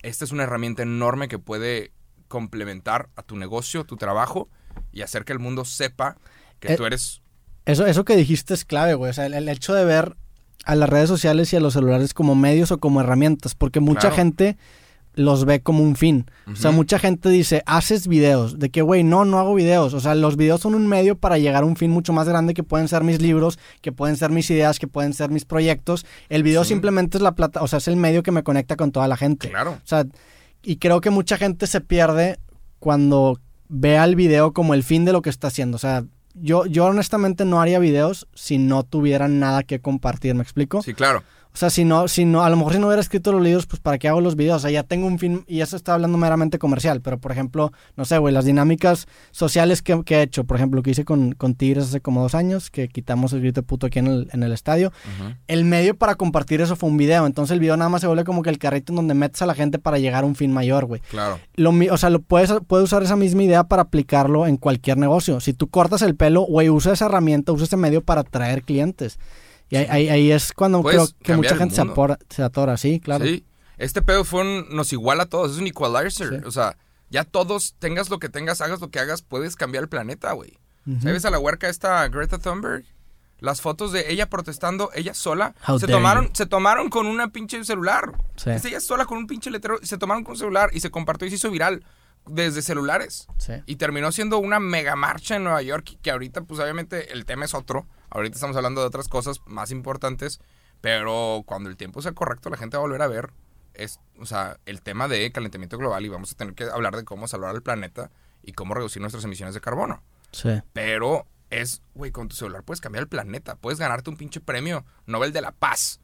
[0.02, 1.92] esta es una herramienta enorme que puede
[2.28, 4.48] complementar a tu negocio, tu trabajo
[4.92, 6.16] y hacer que el mundo sepa
[6.60, 7.20] que Eh, tú eres...
[7.66, 9.10] Eso, eso que dijiste es clave, güey.
[9.10, 10.16] O sea, el, el hecho de ver
[10.64, 14.00] a las redes sociales y a los celulares como medios o como herramientas, porque mucha
[14.02, 14.16] Claro.
[14.16, 14.56] gente
[15.16, 16.26] los ve como un fin.
[16.52, 19.94] O sea, mucha gente dice, haces videos, de que, güey, no, no hago videos.
[19.94, 22.52] O sea, los videos son un medio para llegar a un fin mucho más grande
[22.52, 26.04] que pueden ser mis libros, que pueden ser mis ideas, que pueden ser mis proyectos.
[26.28, 26.70] El video Sí.
[26.70, 29.16] simplemente es la plata, o sea, es el medio que me conecta con toda la
[29.16, 29.50] gente.
[29.50, 29.72] Claro.
[29.74, 30.04] O sea,
[30.64, 32.40] y creo que mucha gente se pierde
[32.80, 33.38] cuando
[33.68, 35.76] ve al video como el fin de lo que está haciendo.
[35.76, 36.04] O sea,
[36.34, 40.82] yo, yo honestamente no haría videos si no tuvieran nada que compartir, ¿me explico?
[40.82, 41.22] Sí, claro.
[41.54, 43.66] O sea, si no, si no, a lo mejor si no hubiera escrito los libros,
[43.66, 44.56] pues ¿para qué hago los videos?
[44.56, 47.70] O sea, ya tengo un fin, y eso está hablando meramente comercial, pero por ejemplo,
[47.96, 51.30] no sé, güey, las dinámicas sociales que, que he hecho, por ejemplo, que hice con,
[51.32, 54.28] con Tigres hace como dos años, que quitamos el grito de puto aquí en el,
[54.32, 54.92] en el estadio,
[55.46, 58.24] el medio para compartir eso fue un video, entonces el video nada más se vuelve
[58.24, 60.52] como que el carrito en donde metes a la gente para llegar a un fin
[60.52, 61.02] mayor, güey.
[61.08, 61.38] Claro.
[61.54, 65.38] Lo, o sea, lo puedes, puedes usar esa misma idea para aplicarlo en cualquier negocio.
[65.38, 69.20] Si tú cortas el pelo, güey, usa esa herramienta, usa ese medio para atraer clientes.
[69.70, 72.76] Y ahí, ahí- ahí es cuando Puedes creo que mucha gente se, apora- se atora,
[72.76, 73.24] sí, claro.
[73.24, 73.44] Sí.
[73.78, 74.66] Este pedo fue un...
[74.76, 75.52] Nos iguala a todos.
[75.52, 76.28] Es un equalizer.
[76.28, 76.46] Sí.
[76.46, 76.76] O sea,
[77.10, 80.58] ya todos, tengas lo que tengas, hagas lo que hagas, puedes cambiar el planeta, güey.
[81.02, 82.84] ¿Sabes a la huerca esta Greta Thunberg?
[83.40, 86.30] Las fotos de ella protestando, ella sola, How se tomaron, you.
[86.34, 88.12] se tomaron con una pinche celular.
[88.36, 88.50] Sí.
[88.50, 91.26] Es ella sola con un pinche letrero, se tomaron con un celular y se compartió
[91.26, 91.84] y se hizo viral
[92.26, 93.26] desde celulares.
[93.38, 93.54] Sí.
[93.66, 97.44] Y terminó siendo una mega marcha en Nueva York, que ahorita pues obviamente el tema
[97.46, 97.86] es otro.
[98.14, 100.40] Ahorita estamos hablando de otras cosas más importantes,
[100.80, 103.30] pero cuando el tiempo sea correcto la gente va a volver a ver
[103.74, 107.04] es, o sea, el tema de calentamiento global y vamos a tener que hablar de
[107.04, 108.10] cómo salvar al planeta
[108.42, 110.02] y cómo reducir nuestras emisiones de carbono.
[110.32, 110.62] Sí.
[110.72, 114.84] Pero es, güey, con tu celular puedes cambiar el planeta, puedes ganarte un pinche premio
[115.06, 116.00] Nobel de la Paz.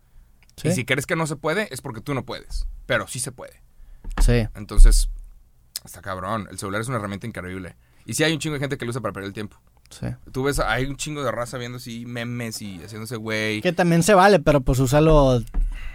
[0.56, 0.68] Sí.
[0.68, 2.66] Y si crees que no se puede, es porque tú no puedes.
[2.86, 3.62] Pero sí se puede.
[4.20, 4.48] Sí.
[4.54, 5.08] Entonces,
[5.84, 6.48] está cabrón.
[6.50, 7.76] El celular es una herramienta increíble.
[8.04, 9.60] Y sí hay un chingo de gente que lo usa para perder el tiempo.
[9.90, 10.06] Sí.
[10.32, 13.60] Tú ves, hay un chingo de raza viendo así memes y haciéndose güey.
[13.60, 15.16] Que también se vale, pero pues úsalo.
[15.36, 15.42] O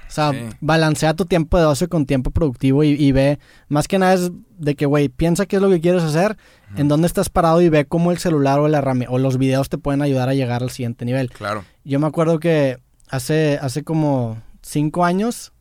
[0.07, 0.39] sea, Sí.
[0.61, 3.39] balancea tu tiempo de ocio con tiempo productivo y, y ve.
[3.69, 6.37] Más que nada es de que, güey, piensa qué es lo que quieres hacer,
[6.77, 9.77] en dónde estás parado y ve cómo el celular o, la o los videos te
[9.77, 11.29] pueden ayudar a llegar al siguiente nivel.
[11.31, 11.65] Claro.
[11.83, 12.77] Yo me acuerdo que
[13.09, 15.53] hace, hace como cinco años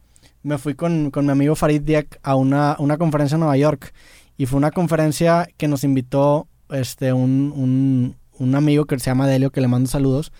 [0.43, 3.95] me fui con, con mi amigo Farid Diak a una, una conferencia en Nueva York.
[4.37, 9.27] Y fue una conferencia que nos invitó este, un, un, un amigo que se llama
[9.27, 10.33] Delio, que le mando saludos.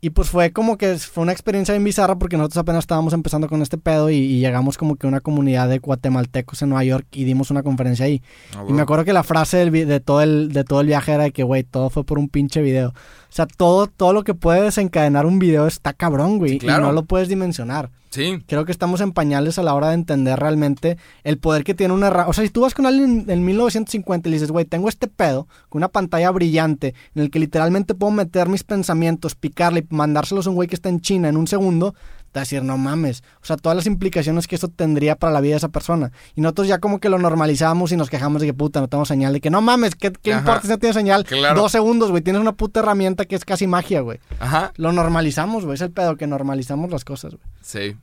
[0.00, 3.48] Y pues fue como que fue una experiencia bien bizarra porque nosotros apenas estábamos empezando
[3.48, 6.84] con este pedo y, y llegamos como que a una comunidad de guatemaltecos en Nueva
[6.84, 8.22] York y dimos una conferencia ahí.
[8.54, 11.12] Ah, Y me acuerdo que la frase del de, todo el, de todo el viaje
[11.12, 12.90] era de que, güey, todo fue por un pinche video.
[12.90, 12.92] O
[13.32, 16.52] sea, todo, todo lo que puede desencadenar un video está cabrón, güey.
[16.52, 16.84] Sí, claro.
[16.84, 17.90] Y no lo puedes dimensionar.
[18.16, 21.74] Sí, Creo que estamos en pañales a la hora de entender realmente el poder que
[21.74, 22.08] tiene una...
[22.26, 25.06] O sea, si tú vas con alguien en 1950 y le dices, güey, tengo este
[25.06, 29.94] pedo con una pantalla brillante en el que literalmente puedo meter mis pensamientos, picarle y
[29.94, 31.92] mandárselos a un güey que está en China en un segundo,
[32.32, 33.22] te va a decir, no mames.
[33.42, 36.12] O sea, todas las implicaciones que eso tendría para la vida de esa persona.
[36.34, 39.08] Y nosotros ya como que lo normalizamos y nos quejamos de que puta, no tenemos
[39.08, 39.32] señal.
[39.32, 40.40] De que no mames, ¿qué, qué Ajá.
[40.40, 41.24] importa si no tienes señal?
[41.24, 41.60] Claro.
[41.60, 42.22] Dos segundos, güey.
[42.22, 44.18] Tienes una puta herramienta que es casi magia, güey.
[44.38, 44.72] ajá.
[44.76, 45.74] Lo normalizamos, güey.
[45.76, 47.44] Es el pedo que normalizamos las cosas, güey.
[47.62, 47.96] Sí,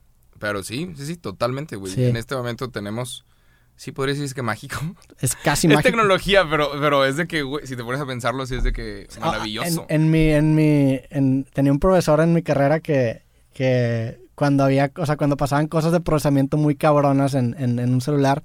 [0.44, 1.94] pero sí, sí, sí, totalmente, güey.
[1.94, 2.04] Sí.
[2.04, 3.24] En este momento tenemos,
[3.78, 4.78] sí, podría decir que mágico.
[5.22, 5.90] Es casi es mágico.
[5.90, 8.74] tecnología, pero, pero es de que, güey, si te pones a pensarlo, sí es de
[8.74, 9.86] que Ah, maravilloso.
[9.88, 13.22] En, en mi, en mi, en- tenía un profesor en mi carrera que,
[13.54, 17.94] que cuando había, o sea, cuando pasaban cosas de procesamiento muy cabronas en, en, en
[17.94, 18.44] un celular,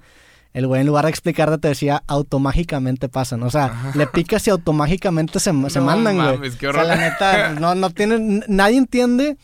[0.53, 3.43] el güey en lugar de explicarte te decía automágicamente pasan.
[3.43, 6.27] O sea, le picas y automágicamente se, se No mandan, güey.
[6.37, 7.03] mames, qué o sea, la horror.
[7.11, 9.37] neta, no, no tiene, n- nadie entiende.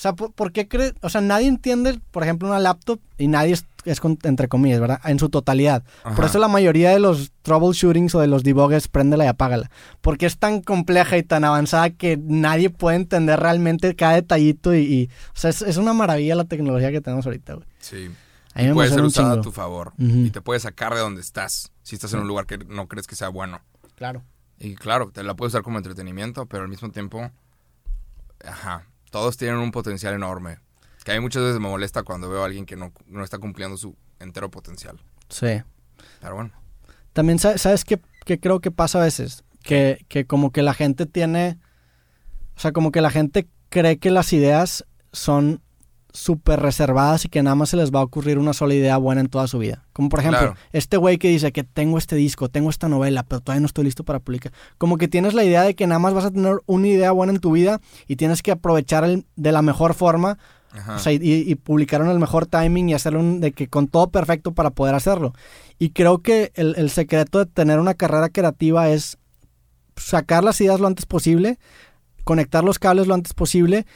[0.00, 0.94] O sea, ¿por, por qué cree?
[1.02, 4.80] O sea, nadie entiende, por ejemplo, una laptop y nadie es, es con- entre comillas,
[4.80, 4.98] ¿verdad?
[5.04, 5.82] En su totalidad.
[6.16, 9.70] Por eso la mayoría de los troubleshootings o de los debuggers, préndela y apágala.
[10.00, 14.78] Porque es tan compleja y tan avanzada que nadie puede entender realmente cada detallito y...
[14.78, 17.66] y- o sea, es, es una maravilla la tecnología que tenemos ahorita, güey.
[17.80, 18.08] Sí.
[18.54, 19.92] A mí Y me puede ser usada a tu favor.
[19.98, 21.72] Y te puede sacar de donde estás.
[21.82, 23.60] Si estás en un lugar que no crees que sea bueno.
[23.96, 24.22] Claro.
[24.58, 27.30] Y claro, te la puedes usar como entretenimiento, pero al mismo tiempo,
[28.46, 30.58] ajá, todos tienen un potencial enorme.
[31.04, 33.38] Que a mí muchas veces me molesta cuando veo a alguien que no, no está
[33.38, 35.00] cumpliendo su entero potencial.
[35.28, 35.62] Sí.
[36.20, 36.50] Pero bueno,
[37.12, 39.44] También, sa- ¿sabes qué, qué creo que pasa a veces?
[39.62, 41.58] Que, que como que la gente tiene...
[42.56, 45.62] O sea, como que la gente cree que las ideas son
[46.12, 49.20] súper reservadas y que nada más se les va a ocurrir una sola idea buena
[49.20, 49.84] en toda su vida.
[49.92, 50.56] Como por ejemplo, Claro.
[50.72, 53.84] este güey que dice que tengo este disco, tengo esta novela, pero todavía no estoy
[53.84, 54.52] listo para publicar.
[54.78, 57.32] Como que tienes la idea de que nada más vas a tener una idea buena
[57.32, 60.38] en tu vida y tienes que aprovechar el- de la mejor forma
[60.72, 60.96] ajá.
[60.96, 63.88] o sea, y, y publicar en el mejor timing y hacerlo un- de que con
[63.88, 65.32] todo perfecto para poder hacerlo.
[65.78, 69.16] Y creo que el, el secreto de tener una carrera creativa es
[69.96, 71.58] sacar las ideas lo antes posible,
[72.24, 73.86] conectar los cables lo antes posible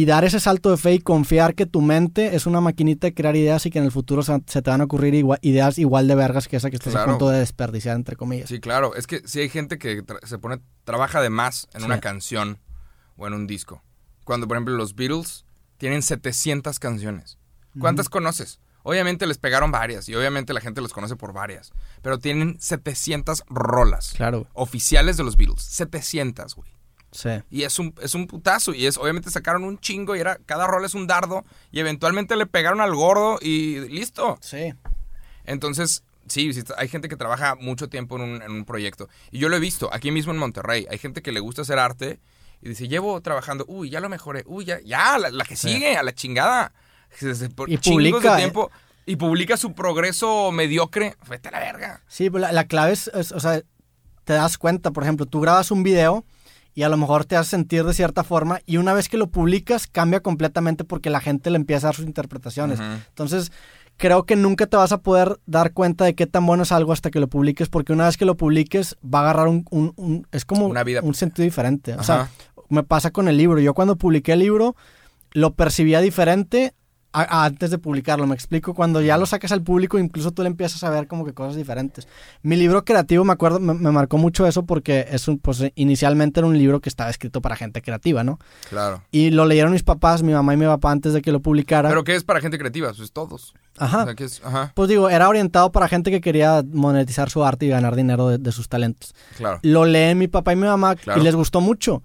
[0.00, 3.14] y dar ese salto de fe y confiar que tu mente es una maquinita de
[3.14, 6.06] crear ideas y que en el futuro se, se te van a ocurrir ideas igual
[6.06, 8.48] de vergas que esa que estás a punto de desperdiciar, entre comillas.
[8.48, 8.94] Sí, claro.
[8.94, 11.86] Es que si hay gente que se pone, trabaja de más en Sí.
[11.86, 12.58] una canción
[13.16, 13.82] o en un disco.
[14.22, 15.44] Cuando, por ejemplo, los Beatles
[15.78, 17.38] tienen 700 canciones.
[17.80, 18.60] ¿Cuántas conoces?
[18.84, 21.72] Obviamente les pegaron varias y obviamente la gente los conoce por varias.
[22.02, 25.62] Pero tienen 700 rolas Claro, oficiales de los Beatles.
[25.62, 26.70] 700, güey.
[27.10, 27.30] Sí.
[27.50, 28.74] Y es un, es un putazo.
[28.74, 31.44] Y es, obviamente sacaron un chingo y era, cada rol es un dardo.
[31.70, 34.38] Y eventualmente le pegaron al gordo y listo.
[34.40, 34.74] Sí.
[35.44, 39.08] Entonces, sí, hay gente que trabaja mucho tiempo en un, en un proyecto.
[39.30, 40.86] Y yo lo he visto aquí mismo en Monterrey.
[40.90, 42.20] Hay gente que le gusta hacer arte
[42.60, 45.72] y dice, llevo trabajando, uy, ya lo mejoré, uy, ya, ya, la, la que Sí.
[45.74, 46.72] sigue, a la chingada.
[47.56, 48.36] Por Y chingos de publica, eh.
[48.38, 48.70] tiempo.
[49.06, 51.16] Y publica su progreso mediocre.
[51.30, 52.02] Vete a la verga.
[52.08, 53.62] Sí, pues la, la clave es, es, o sea,
[54.24, 56.26] te das cuenta, por ejemplo, tú grabas un video
[56.78, 59.26] y a lo mejor te hace sentir de cierta forma y una vez que lo
[59.26, 62.78] publicas cambia completamente porque la gente le empieza a dar sus interpretaciones.
[63.08, 63.50] Entonces,
[63.96, 66.92] creo que nunca te vas a poder dar cuenta de qué tan bueno es algo
[66.92, 69.64] hasta que lo publiques porque una vez que lo publiques va a agarrar un...
[69.70, 71.00] un- un- es como Una vida.
[71.02, 71.94] un sentido diferente.
[71.94, 72.28] O sea,
[72.68, 73.58] me pasa con el libro.
[73.58, 74.76] Yo cuando publiqué el libro
[75.32, 76.74] lo percibía diferente
[77.12, 78.26] a- antes de publicarlo.
[78.26, 81.24] Me explico, cuando ya lo sacas al público, incluso tú le empiezas a ver como
[81.24, 82.06] que cosas diferentes.
[82.42, 86.40] Mi libro creativo, me acuerdo, me, me marcó mucho eso porque es un, pues inicialmente
[86.40, 88.38] era un libro que estaba escrito para gente creativa, ¿no?
[88.68, 89.02] Claro.
[89.10, 91.88] Y lo leyeron mis papás, mi mamá y mi papá antes de que lo publicara.
[91.88, 92.92] ¿Pero qué es para gente creativa?
[92.96, 93.54] Pues todos.
[93.78, 94.02] Ajá.
[94.02, 94.42] O sea, ¿qué es?
[94.44, 98.28] Ajá, Pues digo, era orientado para gente que quería monetizar su arte y ganar dinero
[98.28, 99.14] de, de sus talentos.
[99.36, 99.60] claro.
[99.62, 101.20] Lo leen mi papá y mi mamá Claro.
[101.20, 102.02] y les gustó mucho.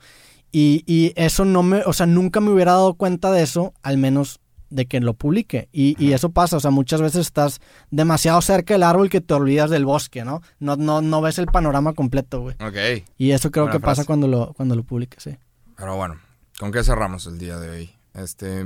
[0.51, 3.97] Y, y eso no me, o sea, nunca me hubiera dado cuenta de eso, al
[3.97, 4.39] menos
[4.73, 5.69] de que lo publique.
[5.71, 7.59] Y, y eso pasa, o sea, muchas veces estás
[7.91, 10.41] demasiado cerca del árbol que te olvidas del bosque, ¿no?
[10.59, 12.55] No, no, no ves el panorama completo, güey.
[12.59, 13.05] Ok.
[13.17, 15.37] Y eso creo Buena que pasa cuando lo, cuando lo publicas, sí.
[15.77, 16.15] Pero bueno,
[16.59, 17.93] ¿con qué cerramos el día de hoy?
[18.13, 18.65] Este.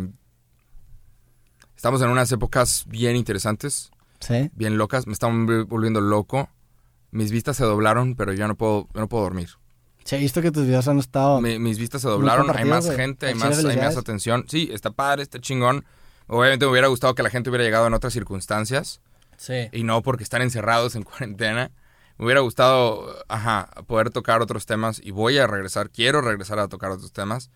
[1.76, 4.50] Estamos en unas épocas bien interesantes, Sí.
[4.56, 5.06] bien locas.
[5.08, 6.50] Me están vol- volviendo loco.
[7.12, 9.50] Mis vistas se doblaron, pero ya no puedo, no puedo dormir.
[10.08, 11.42] Sí, he visto que tus videos han estado...
[11.42, 14.46] Mi- mis vistas se doblaron, hay más gente, hay más, hay más atención.
[14.48, 15.84] Sí, está padre, está chingón.
[16.28, 19.02] Obviamente me hubiera gustado que la gente hubiera llegado en otras circunstancias
[19.36, 19.68] Sí.
[19.74, 21.72] y no porque están encerrados en cuarentena.
[22.18, 26.70] Me hubiera gustado, ajá, poder tocar otros temas y voy a regresar, quiero regresar a
[26.70, 27.52] tocar otros temas,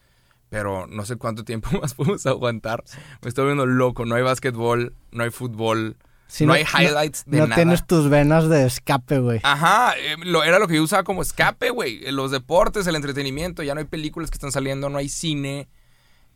[0.49, 2.83] pero no sé cuánto tiempo más podemos aguantar.
[3.21, 5.95] Me estoy viendo loco, no hay básquetbol, no hay fútbol,
[6.33, 7.55] Sí, no, hay highlights de no nada.
[7.55, 9.41] tienes tus venas de escape, güey.
[9.43, 12.05] Ajá, eh, lo, era lo que yo usaba como escape, güey.
[12.05, 15.67] Eh, Los deportes, el entretenimiento, ya no hay películas que están saliendo, no hay cine.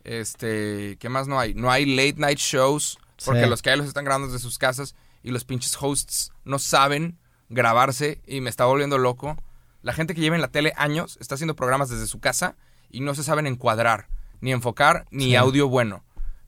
[0.04, 1.54] Este, ¿qué más no hay?
[1.54, 3.48] No hay late night shows, porque Sí.
[3.48, 7.18] los que hay los están grabando desde sus casas y los pinches hosts no saben
[7.48, 9.36] grabarse y me está volviendo loco.
[9.82, 12.56] La gente que lleva en la tele años está haciendo programas desde su casa
[12.90, 14.08] y no se saben encuadrar,
[14.40, 15.36] ni enfocar, ni Sí.
[15.36, 16.04] audio bueno.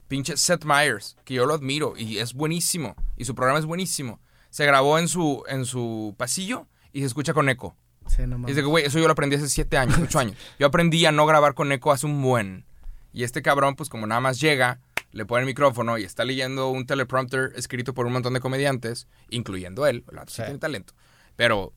[0.08, 2.96] Pinche Seth Meyers, que yo lo admiro y es buenísimo.
[3.16, 4.20] Y su programa es buenísimo.
[4.50, 7.76] Se grabó en su, en su pasillo y se escucha con eco.
[8.06, 10.34] Sí, no Y que, güey, eso yo lo aprendí hace siete años, ocho años.
[10.58, 12.64] Yo aprendí a no grabar con eco hace un buen.
[13.12, 14.80] Y este cabrón, pues como nada más llega,
[15.12, 19.08] le pone el micrófono y está leyendo un teleprompter escrito por un montón de comediantes,
[19.28, 20.04] incluyendo él.
[20.10, 20.42] El sí Sí.
[20.42, 20.94] tiene talento.
[21.36, 21.74] Pero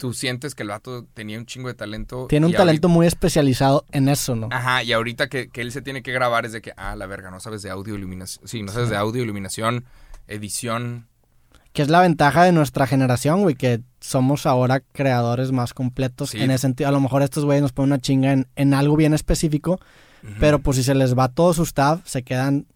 [0.00, 2.26] tú sientes que el vato tenía un chingo de talento.
[2.28, 4.48] Tiene un talento muy especializado en eso, ¿no?
[4.50, 7.06] Ajá, y ahorita que, que él se tiene que grabar es de que, ah, la
[7.06, 8.48] verga, no sabes de audio, iluminación.
[8.48, 9.84] Sí, no sabes de audio, iluminación,
[10.26, 11.06] edición.
[11.72, 16.30] Que es la ventaja de nuestra generación, güey, que somos ahora creadores más completos.
[16.30, 16.40] Sí.
[16.42, 18.96] En ese sentido, a lo mejor estos güeyes nos ponen una chinga en, en algo
[18.96, 19.78] bien específico,
[20.40, 22.66] pero pues si se les va todo su staff, se quedan...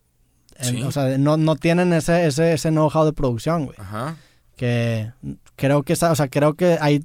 [0.57, 0.83] en- Sí.
[0.85, 3.77] O sea, no, no tienen ese, ese, ese know-how de producción, güey.
[3.81, 4.14] Ajá.
[4.57, 5.11] Que
[5.57, 7.05] creo que, o sea, creo que hay...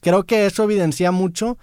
[0.00, 1.56] Creo que eso evidencia mucho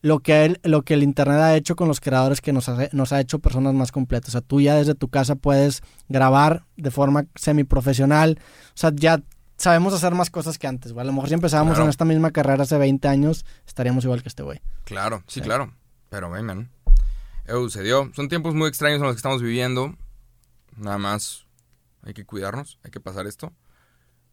[0.00, 2.88] lo que, el, lo que el Internet ha hecho con los creadores que nos, hace-
[2.92, 4.28] nos ha hecho personas más completas.
[4.30, 8.38] O sea, tú ya desde tu casa puedes grabar de forma semiprofesional.
[8.68, 9.20] O sea, ya
[9.56, 11.02] sabemos hacer más cosas que antes, güey.
[11.02, 11.84] A lo mejor si empezábamos Claro.
[11.84, 14.60] en esta misma carrera hace 20 años, estaríamos igual que este güey.
[14.84, 15.40] Claro, sí, Sí.
[15.40, 15.72] claro.
[16.10, 16.70] Pero, ven, man.
[17.46, 18.10] Eu, se dio.
[18.14, 19.94] Son tiempos muy extraños en los que estamos viviendo.
[20.76, 21.44] Nada más
[22.04, 23.52] hay que cuidarnos, hay que pasar esto.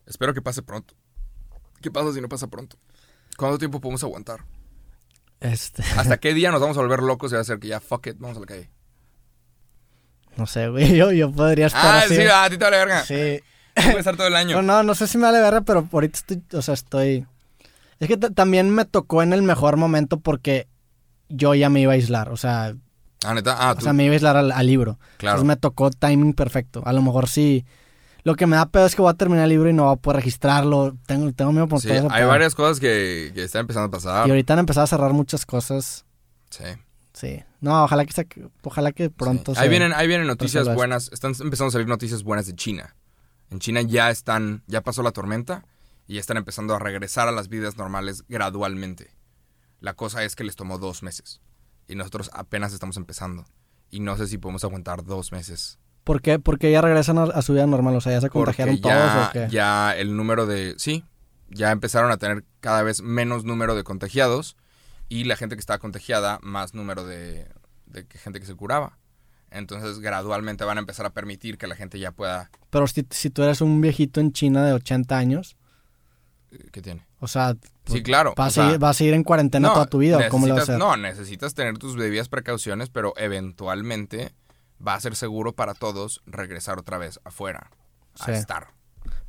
[0.05, 0.93] Espero que pase pronto.
[1.81, 2.77] ¿Qué pasa si no pasa pronto?
[3.37, 4.39] ¿Cuánto tiempo podemos aguantar?
[5.39, 7.79] Este, ¿Hasta qué día nos vamos a volver locos y va a ser que ya,
[7.79, 8.69] fuck it, vamos a la calle?
[10.37, 10.95] no sé, güey.
[10.97, 12.15] Yo, yo podría estar Ah, así.
[12.15, 13.03] sí, a ti te vale verga.
[13.03, 13.39] Sí.
[13.73, 14.57] Puede estar todo el año.
[14.57, 17.25] No, no, no sé si me vale verga, pero ahorita estoy, o sea, estoy...
[17.99, 20.67] Es que también me tocó en el mejor momento porque
[21.29, 22.75] yo ya me iba a aislar, o sea,
[23.23, 23.55] Ah, neta.
[23.57, 23.81] Ah, o tú.
[23.83, 24.99] sea, me iba a aislar al, al libro.
[25.17, 25.37] claro.
[25.37, 26.83] Entonces me tocó timing perfecto.
[26.85, 27.65] A lo mejor sí.
[28.25, 29.93] Lo que me da pedo es que voy a terminar el libro y no voy
[29.93, 30.97] a poder registrarlo.
[31.05, 32.27] Tengo, tengo miedo por Sí, hay pedo.
[32.27, 34.27] varias cosas que, que están empezando a pasar.
[34.27, 36.05] Y ahorita han empezado a cerrar muchas cosas.
[36.49, 36.63] Sí.
[37.13, 37.43] Sí.
[37.61, 38.27] No, ojalá que, se-
[38.63, 39.57] ojalá que pronto Sí.
[39.57, 41.09] se- Ahí vienen, ahí vienen noticias buenas.
[41.13, 42.95] Están empezando a salir noticias buenas de China.
[43.51, 45.63] En China ya están, ya pasó la tormenta
[46.07, 49.15] y ya están empezando a regresar a las vidas normales gradualmente.
[49.81, 51.41] La cosa es que les tomó dos meses
[51.87, 53.45] y nosotros apenas estamos empezando.
[53.91, 55.77] Y no sé si podemos aguantar dos meses.
[56.05, 56.39] ¿Por qué?
[56.39, 57.95] Porque ya regresan a, a su vida normal.
[57.95, 59.47] O sea, ya se Porque contagiaron todos ya, o qué.
[59.51, 60.75] ya el número de...
[60.77, 61.03] Sí,
[61.49, 64.55] ya empezaron a tener cada vez menos número de contagiados
[65.09, 67.47] y la gente que estaba contagiada más número de,
[67.87, 68.97] de gente que se curaba.
[69.51, 72.49] Entonces gradualmente van a empezar a permitir que la gente ya pueda...
[72.69, 75.55] Pero si, si tú eres un viejito en China de 80 años,
[76.51, 77.05] eh, ¿Qué tiene?
[77.19, 77.55] o sea,
[77.87, 78.33] Sí, claro.
[78.35, 80.17] vas, o sea, a, ir, vas a ir en cuarentena toda tu vida.
[80.17, 80.79] ¿o ¿Cómo le vas a necesitas- hacer?
[80.79, 84.33] No, necesitas tener tus debidas precauciones, pero eventualmente
[84.85, 87.69] va a ser seguro para todos regresar otra vez afuera
[88.19, 88.31] a Sí.
[88.31, 88.67] estar.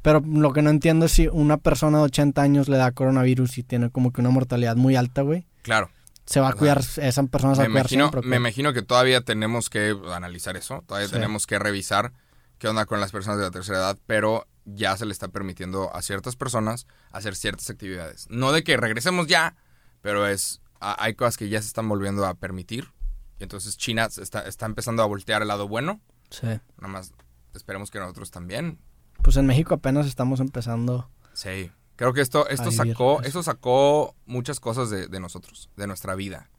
[0.03, 3.59] Pero lo que no entiendo es si una persona de 80 años le da coronavirus
[3.59, 5.47] y tiene como que una mortalidad muy alta, güey.
[5.63, 5.91] Claro.
[6.25, 8.83] Se va a cuidar, esa persona se va Me a cuidar imagino, me imagino que
[8.83, 11.15] todavía tenemos que analizar eso, todavía Sí.
[11.15, 12.13] tenemos que revisar
[12.59, 15.95] qué onda con las personas de la tercera edad, pero ya se le está permitiendo
[15.95, 18.27] a ciertas personas hacer ciertas actividades.
[18.31, 19.57] No de que regresemos ya,
[20.01, 22.93] pero es hay cosas que ya se están volviendo a permitir.
[23.39, 26.47] Y entonces China está, está empezando a voltear al lado bueno Sí.
[26.47, 27.13] Nada más
[27.55, 28.79] esperemos que nosotros también.
[29.23, 31.11] Pues en México apenas estamos empezando.
[31.33, 31.71] Sí.
[31.97, 33.29] Creo que esto, esto sacó, eso.
[33.29, 36.51] esto sacó muchas cosas de, de nosotros, de nuestra vida.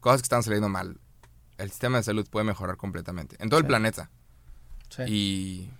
[0.00, 1.00] Cosas que están saliendo mal.
[1.58, 3.36] El sistema de salud puede mejorar completamente.
[3.40, 4.10] En todo el planeta.
[4.90, 5.02] Sí.
[5.08, 5.70] Y.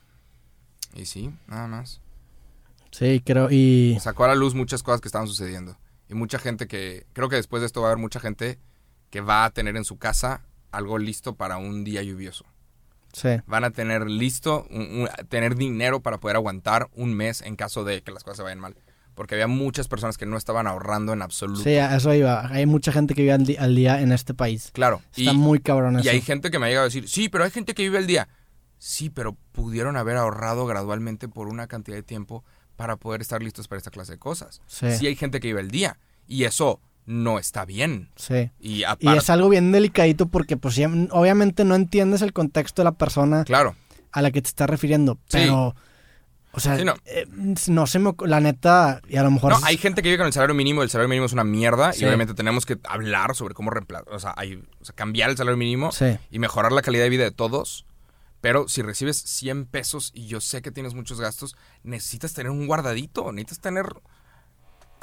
[0.95, 2.01] Y sí, nada más.
[2.91, 3.49] Sí, creo.
[3.51, 3.97] Y.
[4.01, 5.77] Sacó a la luz muchas cosas que estaban sucediendo.
[6.09, 7.07] Y mucha gente que.
[7.13, 8.59] Creo que después de esto va a haber mucha gente
[9.15, 10.43] que va a tener en su casa
[10.73, 12.45] algo listo para un día lluvioso.
[13.13, 13.29] Sí.
[13.47, 17.85] Van a tener listo, un- un- tener dinero para poder aguantar un mes en caso
[17.85, 18.75] de que las cosas se vayan mal.
[19.15, 21.63] Porque había muchas personas que no estaban ahorrando en absoluto.
[21.63, 22.49] Sí, a eso iba.
[22.49, 24.71] Hay mucha gente que vive al, al día en este país.
[24.73, 25.01] Claro.
[25.17, 27.45] Está y, muy cabrón y hay gente que me ha llegado a decir, sí, pero
[27.45, 28.27] hay gente que vive el día.
[28.79, 32.43] Sí, pero pudieron haber ahorrado gradualmente por una cantidad de tiempo
[32.75, 34.61] para poder estar listos para esta clase de cosas.
[34.67, 34.91] Sí.
[34.99, 36.01] Sí hay gente que vive el día.
[36.27, 38.11] Y eso no está bien.
[38.17, 38.51] Sí.
[38.61, 40.79] Y Y aparte, es algo bien delicadito porque, pues,
[41.11, 43.77] obviamente no entiendes el contexto de la persona claro.
[44.13, 45.15] a la que te estás refiriendo.
[45.29, 45.39] Sí.
[45.39, 45.75] Pero,
[46.53, 46.95] o sea, Sí, no.
[47.05, 47.27] eh,
[47.67, 48.13] no se me.
[48.27, 49.53] La neta, y a lo mejor.
[49.53, 51.93] No, hay gente que vive con el salario mínimo, el salario mínimo es una mierda
[51.93, 52.03] Sí.
[52.03, 55.37] y obviamente tenemos que hablar sobre cómo reemplazar, o sea, hay- o sea, cambiar el
[55.37, 56.17] salario mínimo Sí.
[56.31, 57.87] y mejorar la calidad de vida de todos.
[58.41, 62.67] Pero si recibes 100 pesos y yo sé que tienes muchos gastos, necesitas tener un
[62.67, 63.87] guardadito, necesitas tener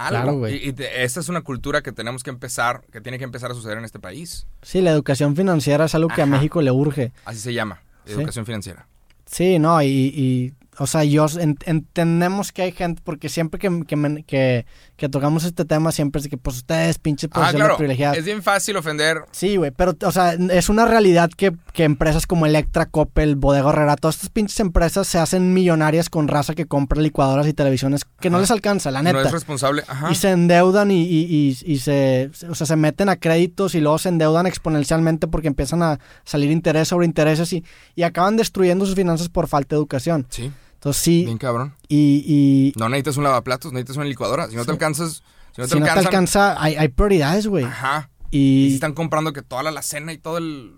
[0.07, 0.21] algo.
[0.23, 0.55] Claro, güey.
[0.65, 3.51] y y te- esa es una cultura que tenemos que empezar, que tiene que empezar
[3.51, 4.47] a suceder en este país.
[4.61, 6.25] Sí, la educación financiera es algo que a.
[6.25, 7.11] México le urge.
[7.25, 8.13] Así se llama, Sí.
[8.13, 8.87] educación financiera.
[9.25, 13.83] Sí, no, y, y, o sea, yo en- entendemos que hay gente, porque siempre que,
[13.85, 14.65] que, que,
[14.95, 18.17] que tocamos este tema, siempre es de que, pues, ustedes, pinches Ah, posiciones claro, privilegiadas.
[18.17, 19.17] es bien fácil ofender.
[19.31, 23.69] Sí, güey, pero, o sea, es una realidad que, que empresas como Electra, Coppel, Bodega
[23.69, 28.05] Herrera, todas estas pinches empresas se hacen millonarias con raza que compra licuadoras y televisiones
[28.19, 29.19] que no les alcanza, la neta.
[29.19, 29.83] No es responsable.
[29.87, 30.11] Ajá.
[30.11, 31.25] y se endeudan y, y,
[31.65, 35.47] y- y se, o sea, se meten a créditos y luego se endeudan exponencialmente porque
[35.49, 37.63] empiezan a salir interés sobre intereses y,
[37.95, 40.25] y acaban destruyendo sus finanzas por falta de educación.
[40.29, 40.51] Sí,
[40.81, 41.75] Entonces sí, bien cabrón.
[41.87, 44.47] y, y No necesitas un lavaplatos, necesitas una licuadora.
[44.49, 45.21] Si no te alcanzas,
[45.55, 47.65] si no te si no te alcanza, hay, hay prioridades, güey.
[47.65, 48.09] Ajá.
[48.31, 50.73] Y si están comprando que toda la alacena y todo el...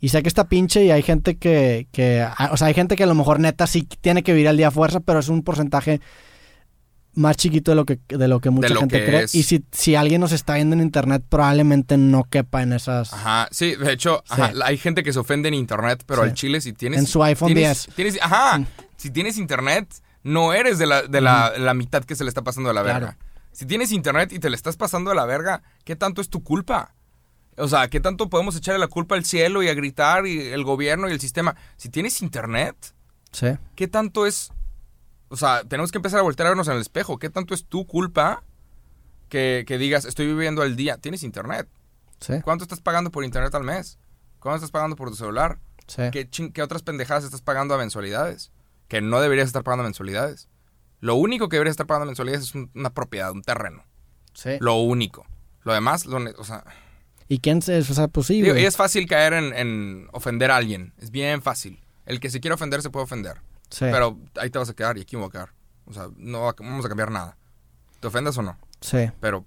[0.00, 2.96] y sé que está pinche y hay gente que, que, a- o sea, hay gente
[2.96, 5.28] que a lo mejor neta sí tiene que vivir al día a fuerza, pero es
[5.28, 6.00] un porcentaje
[7.14, 9.22] más chiquito de lo que, de lo que mucha lo gente que cree.
[9.24, 9.34] es.
[9.34, 13.12] Y si, si alguien nos está viendo en internet, probablemente no quepa en esas...
[13.12, 14.40] Ajá, sí, de hecho, Sí.
[14.40, 16.28] ajá, hay gente que se ofende en internet, pero Sí.
[16.30, 17.00] al chile si tienes...
[17.00, 17.96] En su iPhone tienes, 10.
[17.96, 18.66] Tienes, ajá, Mm.
[19.02, 19.92] Si tienes internet,
[20.22, 22.82] no eres de, la, de la, la mitad que se le está pasando de la
[22.82, 23.06] Claro.
[23.06, 23.18] verga.
[23.50, 26.42] Si tienes internet y te le estás pasando de la verga, ¿qué tanto es tu
[26.42, 26.94] culpa?
[27.56, 30.64] O sea, ¿qué tanto podemos echarle la culpa al cielo y a gritar y el
[30.64, 31.54] gobierno y el sistema?
[31.76, 32.76] Si tienes internet,
[33.32, 33.48] Sí.
[33.74, 34.52] ¿qué tanto es...
[35.28, 37.18] O sea, tenemos que empezar a voltear a vernos en el espejo.
[37.18, 38.42] ¿Qué tanto es tu culpa
[39.28, 40.98] que, que digas, estoy viviendo al día?
[40.98, 41.66] Tienes internet.
[42.20, 42.34] Sí.
[42.44, 43.98] ¿Cuánto estás pagando por internet al mes?
[44.38, 45.58] ¿Cuánto estás pagando por tu celular?
[45.86, 46.02] Sí.
[46.12, 48.50] ¿Qué, qué otras pendejadas estás pagando a mensualidades?
[48.92, 50.50] Que no deberías estar pagando mensualidades.
[51.00, 53.86] Lo único que deberías estar pagando mensualidades es un- una propiedad, un terreno.
[54.34, 54.50] Sí.
[54.60, 55.24] Lo único.
[55.62, 56.62] Lo demás, lo o sea...
[57.26, 57.78] ¿Y quién se.?
[57.78, 60.92] O sea, pues sí, digo, y es fácil caer en, en ofender a alguien.
[60.98, 61.82] Es bien fácil.
[62.04, 63.38] El que se quiere ofender se puede ofender.
[63.70, 63.86] Sí.
[63.90, 65.54] Pero ahí te vas a quedar y aquí me voy a quedar.
[65.86, 67.38] O sea, no va- vamos a cambiar nada.
[67.98, 68.58] ¿Te ofendas o no?
[68.82, 69.10] Sí.
[69.20, 69.46] Pero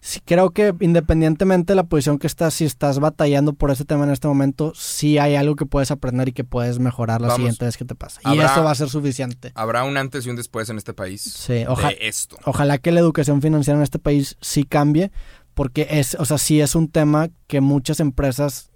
[0.00, 4.04] Sí, creo que independientemente de la posición que estás, si estás batallando por ese tema
[4.04, 7.36] en este momento, sí hay algo que puedes aprender y que puedes mejorar la Vamos.
[7.38, 8.20] siguiente vez que te pasa.
[8.32, 9.50] Y eso va a ser suficiente.
[9.54, 12.36] habrá un antes y un después en este país Sí, oja- de esto.
[12.44, 15.10] ojalá que la educación financiera en este país sí cambie,
[15.54, 18.70] porque es, o sea, sí es un tema que muchas empresas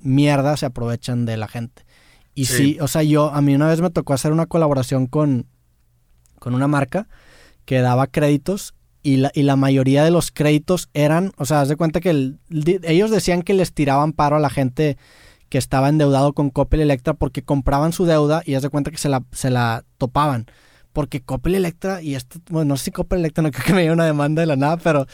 [0.00, 1.84] mierda se aprovechan de la gente.
[2.34, 2.56] Y sí.
[2.56, 2.78] Sí.
[2.80, 5.46] o sea, yo, a mí una vez me tocó hacer una colaboración con,
[6.38, 7.06] con una marca
[7.64, 8.74] que daba créditos
[9.04, 12.10] y la, y la mayoría de los créditos eran, o sea, haz de cuenta que
[12.10, 12.38] el-
[12.82, 14.96] ellos decían que les tiraban paro a la gente
[15.50, 18.98] que estaba endeudado con Coppel Electra porque compraban su deuda y haz de cuenta que
[18.98, 20.46] se la, se la topaban.
[20.92, 23.80] Porque Coppel Electra, y esto, bueno, no sé si Coppel Electra no creo que me
[23.82, 25.06] llegue una demanda de la nada, pero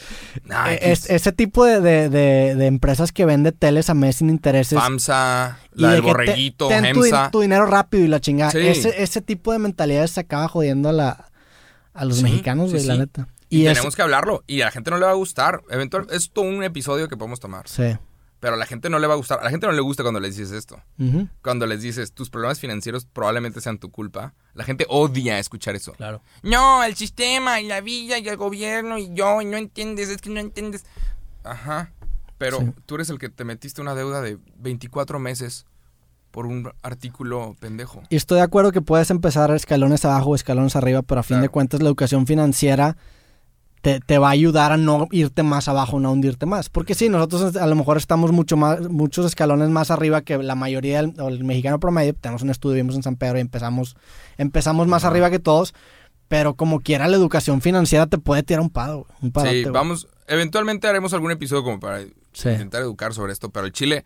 [0.45, 4.29] Nah, es- ese tipo de, de- de- de empresas que vende teles a mes sin
[4.29, 4.79] intereses.
[4.79, 8.51] FAMSA, la de del que te- borreguito, ten tu, tu dinero rápido y la chingada.
[8.51, 8.59] Sí.
[8.59, 11.29] Ese, ese tipo de mentalidades se acaba jodiendo a, la,
[11.93, 13.27] a los Sí, mexicanos, sí, güey, la neta.
[13.51, 14.43] Y, es- tenemos que hablarlo.
[14.47, 15.61] Y a la gente no le va a gustar.
[15.69, 17.67] Eventual, es todo un episodio que podemos tomar.
[17.67, 17.97] Sí.
[18.39, 19.39] Pero a la gente no le va a gustar.
[19.39, 20.81] A la gente no le gusta cuando les dices esto.
[21.43, 24.33] Cuando les dices, tus problemas financieros probablemente sean tu culpa.
[24.55, 25.91] La gente odia escuchar eso.
[25.93, 26.23] Claro.
[26.41, 30.17] No, el sistema y la villa y el gobierno y yo, y no entiendes, es
[30.21, 30.85] que no entiendes.
[31.43, 31.91] Ajá.
[32.39, 32.65] Pero Sí.
[32.87, 35.65] tú eres el que te metiste una deuda de 24 meses
[36.31, 38.01] por un artículo pendejo.
[38.09, 41.35] Y estoy de acuerdo que puedes empezar escalones abajo o escalones arriba, pero a fin
[41.35, 41.41] Claro.
[41.43, 42.97] de cuentas la educación financiera
[43.81, 46.69] te, te va a ayudar a no irte más abajo, no hundirte más.
[46.69, 50.55] Porque sí, nosotros a lo mejor estamos mucho más, muchos escalones más arriba que la
[50.55, 52.13] mayoría del el mexicano promedio.
[52.13, 53.95] Tenemos un estudio, vivimos en San Pedro y empezamos,
[54.37, 55.73] empezamos más arriba que todos.
[56.27, 59.65] Pero como quiera, la educación financiera te puede tirar un pado, un Sí, güey.
[59.65, 61.99] vamos, eventualmente haremos algún episodio como para
[62.31, 62.47] Sí.
[62.49, 64.05] intentar educar sobre esto, pero el Chile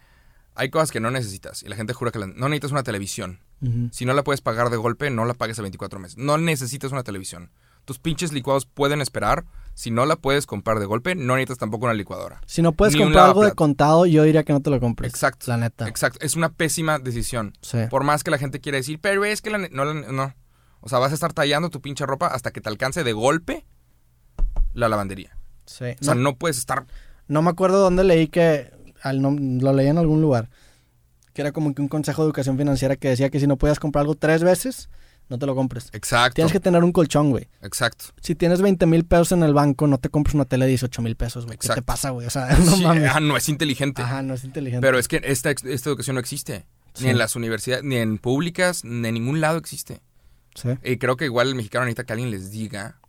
[0.55, 3.39] hay cosas que no necesitas y la gente jura que la- no necesitas una televisión.
[3.91, 6.17] Si no la puedes pagar de golpe, no la pagues a 24 meses.
[6.17, 7.51] No necesitas una televisión.
[7.85, 9.45] Tus pinches licuados pueden esperar.
[9.75, 12.41] Si no la puedes comprar de golpe, no necesitas tampoco una licuadora.
[12.47, 15.11] Si no puedes comprar algo de contado, yo diría que no te lo compres.
[15.13, 15.45] Exacto.
[15.49, 15.87] La neta.
[15.87, 16.17] Exacto.
[16.21, 17.53] Es una pésima decisión.
[17.61, 17.79] Sí.
[17.89, 20.33] Por más que la gente quiera decir, pero es que la no, no.
[20.79, 23.65] O sea, vas a estar tallando tu pinche ropa hasta que te alcance de golpe
[24.73, 25.37] la lavandería.
[25.65, 25.85] sí.
[25.99, 26.85] O sea, No, no puedes estar
[27.27, 28.71] no me acuerdo dónde leí que.
[29.01, 30.49] al no- lo leí en algún lugar.
[31.33, 33.79] Que era como que un consejo de educación financiera que decía que si no podías
[33.79, 34.89] comprar algo tres veces,
[35.29, 35.89] no te lo compres.
[35.93, 36.35] Exacto.
[36.35, 37.47] Tienes que tener un colchón, güey.
[37.61, 38.05] Exacto.
[38.21, 41.01] Si tienes 20 mil pesos en el banco, no te compres una tele de 18
[41.01, 41.57] mil pesos, güey.
[41.57, 42.27] ¿Qué te pasa, güey?
[42.27, 43.09] O sea, no Sí, mames.
[43.13, 44.01] ah, no es inteligente.
[44.01, 44.85] Ajá, no es inteligente.
[44.85, 46.65] Pero es que esta, esta educación no existe.
[46.93, 47.05] Sí.
[47.05, 50.01] Ni en las universidades, ni en públicas, ni en ningún lado existe.
[50.53, 53.01] Sí, Y creo que igual el mexicano necesita que alguien les diga,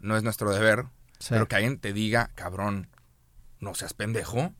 [0.00, 0.86] no es nuestro deber,
[1.20, 1.28] sí.
[1.30, 2.88] pero que alguien te diga, cabrón,
[3.60, 4.52] no seas pendejo,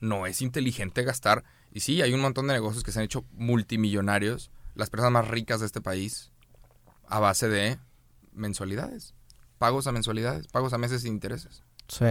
[0.00, 1.44] no es inteligente gastar.
[1.70, 5.28] Y sí, hay un montón de negocios que se han hecho multimillonarios, las personas más
[5.28, 6.31] ricas de este país,
[7.12, 7.78] a base de
[8.32, 9.14] mensualidades,
[9.58, 11.62] pagos a mensualidades, pagos a meses sin intereses.
[11.86, 12.06] Sí.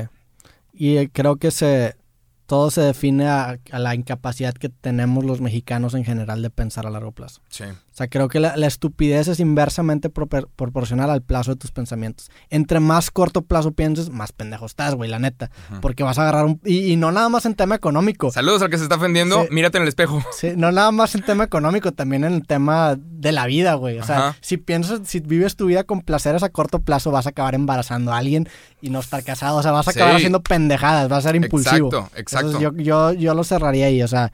[0.74, 1.98] Y eh, creo que se
[2.46, 6.86] todo se define a, a la incapacidad que tenemos los mexicanos en general de pensar
[6.86, 7.42] a largo plazo.
[7.50, 7.64] Sí.
[8.02, 12.32] Sea, creo que la, la estupidez es inversamente proporcional al plazo de tus pensamientos.
[12.50, 15.52] Entre más corto plazo pienses, más pendejo estás, güey, la neta.
[15.82, 16.60] Porque vas a agarrar un...
[16.66, 18.32] Y, y no nada más en tema económico.
[18.32, 19.48] Saludos al que se está ofendiendo, Sí.
[19.52, 20.22] mírate en el espejo.
[20.32, 24.00] Sí, no nada más en tema económico, también en el tema de la vida, güey.
[24.00, 24.38] O sea, Ajá.
[24.42, 28.12] si piensas, si vives tu vida con placeres a corto plazo, vas a acabar embarazando
[28.14, 28.50] a alguien
[28.82, 29.58] y no estar casado.
[29.58, 30.18] O sea, vas a acabar Sí.
[30.18, 31.88] haciendo pendejadas, vas a ser impulsivo.
[31.90, 32.48] Exacto, exacto.
[32.58, 34.02] Entonces, yo, yo, yo lo cerraría ahí.
[34.02, 34.32] O sea,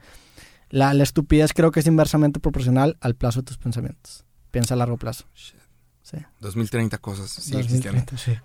[0.70, 4.24] la, la estupidez creo que es inversamente proporcional al plazo de tus pensamientos.
[4.50, 5.24] Piensa a largo plazo.
[5.34, 5.54] Sí.
[6.40, 8.00] 2030 cosas sí existiendo.
[8.00, 8.38] 2030, sí.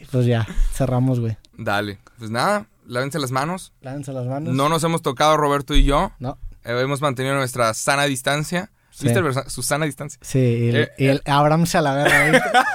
[0.00, 1.36] y pues ya, cerramos, güey.
[1.56, 1.98] Dale.
[2.18, 3.72] Pues nada, lávense las manos.
[3.80, 4.54] Lávense las manos.
[4.54, 6.12] No nos hemos tocado Roberto y yo.
[6.18, 6.38] No.
[6.64, 8.72] Eh, hemos mantenido nuestra sana distancia.
[8.90, 9.04] Sí.
[9.04, 10.18] ¿Viste el su sana distancia?
[10.22, 12.66] Sí, y el, Eh, y el Abraham se a la verga.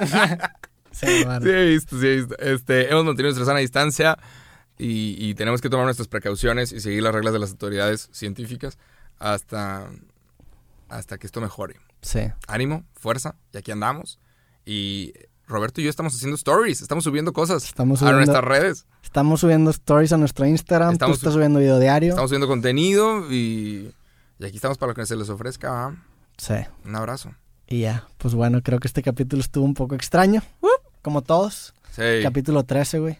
[0.90, 1.06] sí.
[1.06, 2.38] Sí, he visto, sí, he visto.
[2.38, 4.18] Este, hemos mantenido nuestra sana distancia
[4.78, 8.78] y, y tenemos que tomar nuestras precauciones y seguir las reglas de las autoridades científicas
[9.18, 9.88] hasta,
[10.88, 11.76] hasta que esto mejore.
[12.02, 12.20] Sí.
[12.48, 14.18] Ánimo, fuerza, y aquí andamos.
[14.64, 15.12] Y
[15.46, 18.86] Roberto y yo estamos haciendo stories, estamos subiendo cosas Estamos a subiendo- nuestras redes.
[19.02, 20.92] Estamos subiendo stories a nuestro Instagram.
[20.94, 22.10] Estamos- Tú estás subiendo video diario.
[22.10, 23.92] Estamos subiendo contenido y,
[24.38, 25.94] y aquí estamos para lo que se les ofrezca.
[26.38, 26.54] Sí.
[26.84, 27.34] Un abrazo.
[27.68, 28.06] Y ya.
[28.18, 30.42] Pues bueno, creo que este capítulo estuvo un poco extraño.
[31.02, 31.74] Como todos.
[31.92, 32.02] Sí.
[32.22, 33.18] Capítulo 13, güey.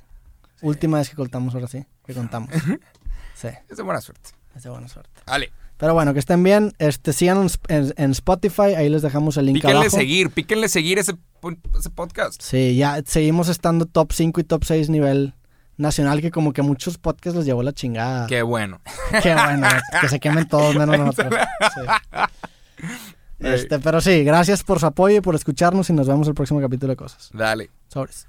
[0.63, 1.85] Última vez que contamos ahora sí.
[2.07, 2.51] Que contamos.
[3.35, 3.49] sí.
[3.69, 4.31] Es de buena suerte.
[4.55, 5.21] Es de buena suerte.
[5.27, 5.53] Vale.
[5.77, 6.73] Pero bueno, que estén bien.
[6.79, 8.75] Este, sigan en, en Spotify.
[8.77, 9.97] Ahí les dejamos el link Píquenle abajo.
[9.97, 11.15] seguir, píquenle seguir ese,
[11.95, 12.41] podcast.
[12.41, 15.35] Sí, ya seguimos estando top 5 y top 6 nivel
[15.77, 18.27] nacional, que como que muchos podcasts les llevó la chingada.
[18.29, 18.81] Qué bueno.
[19.23, 19.67] Qué bueno,
[20.01, 21.41] que se quemen todos menos nosotros.
[22.83, 23.47] Sí.
[23.49, 26.61] Este, pero sí, gracias por su apoyo y por escucharnos y nos vemos el próximo
[26.61, 27.29] capítulo de cosas.
[27.33, 27.71] Dale.
[27.89, 28.27] Sobres.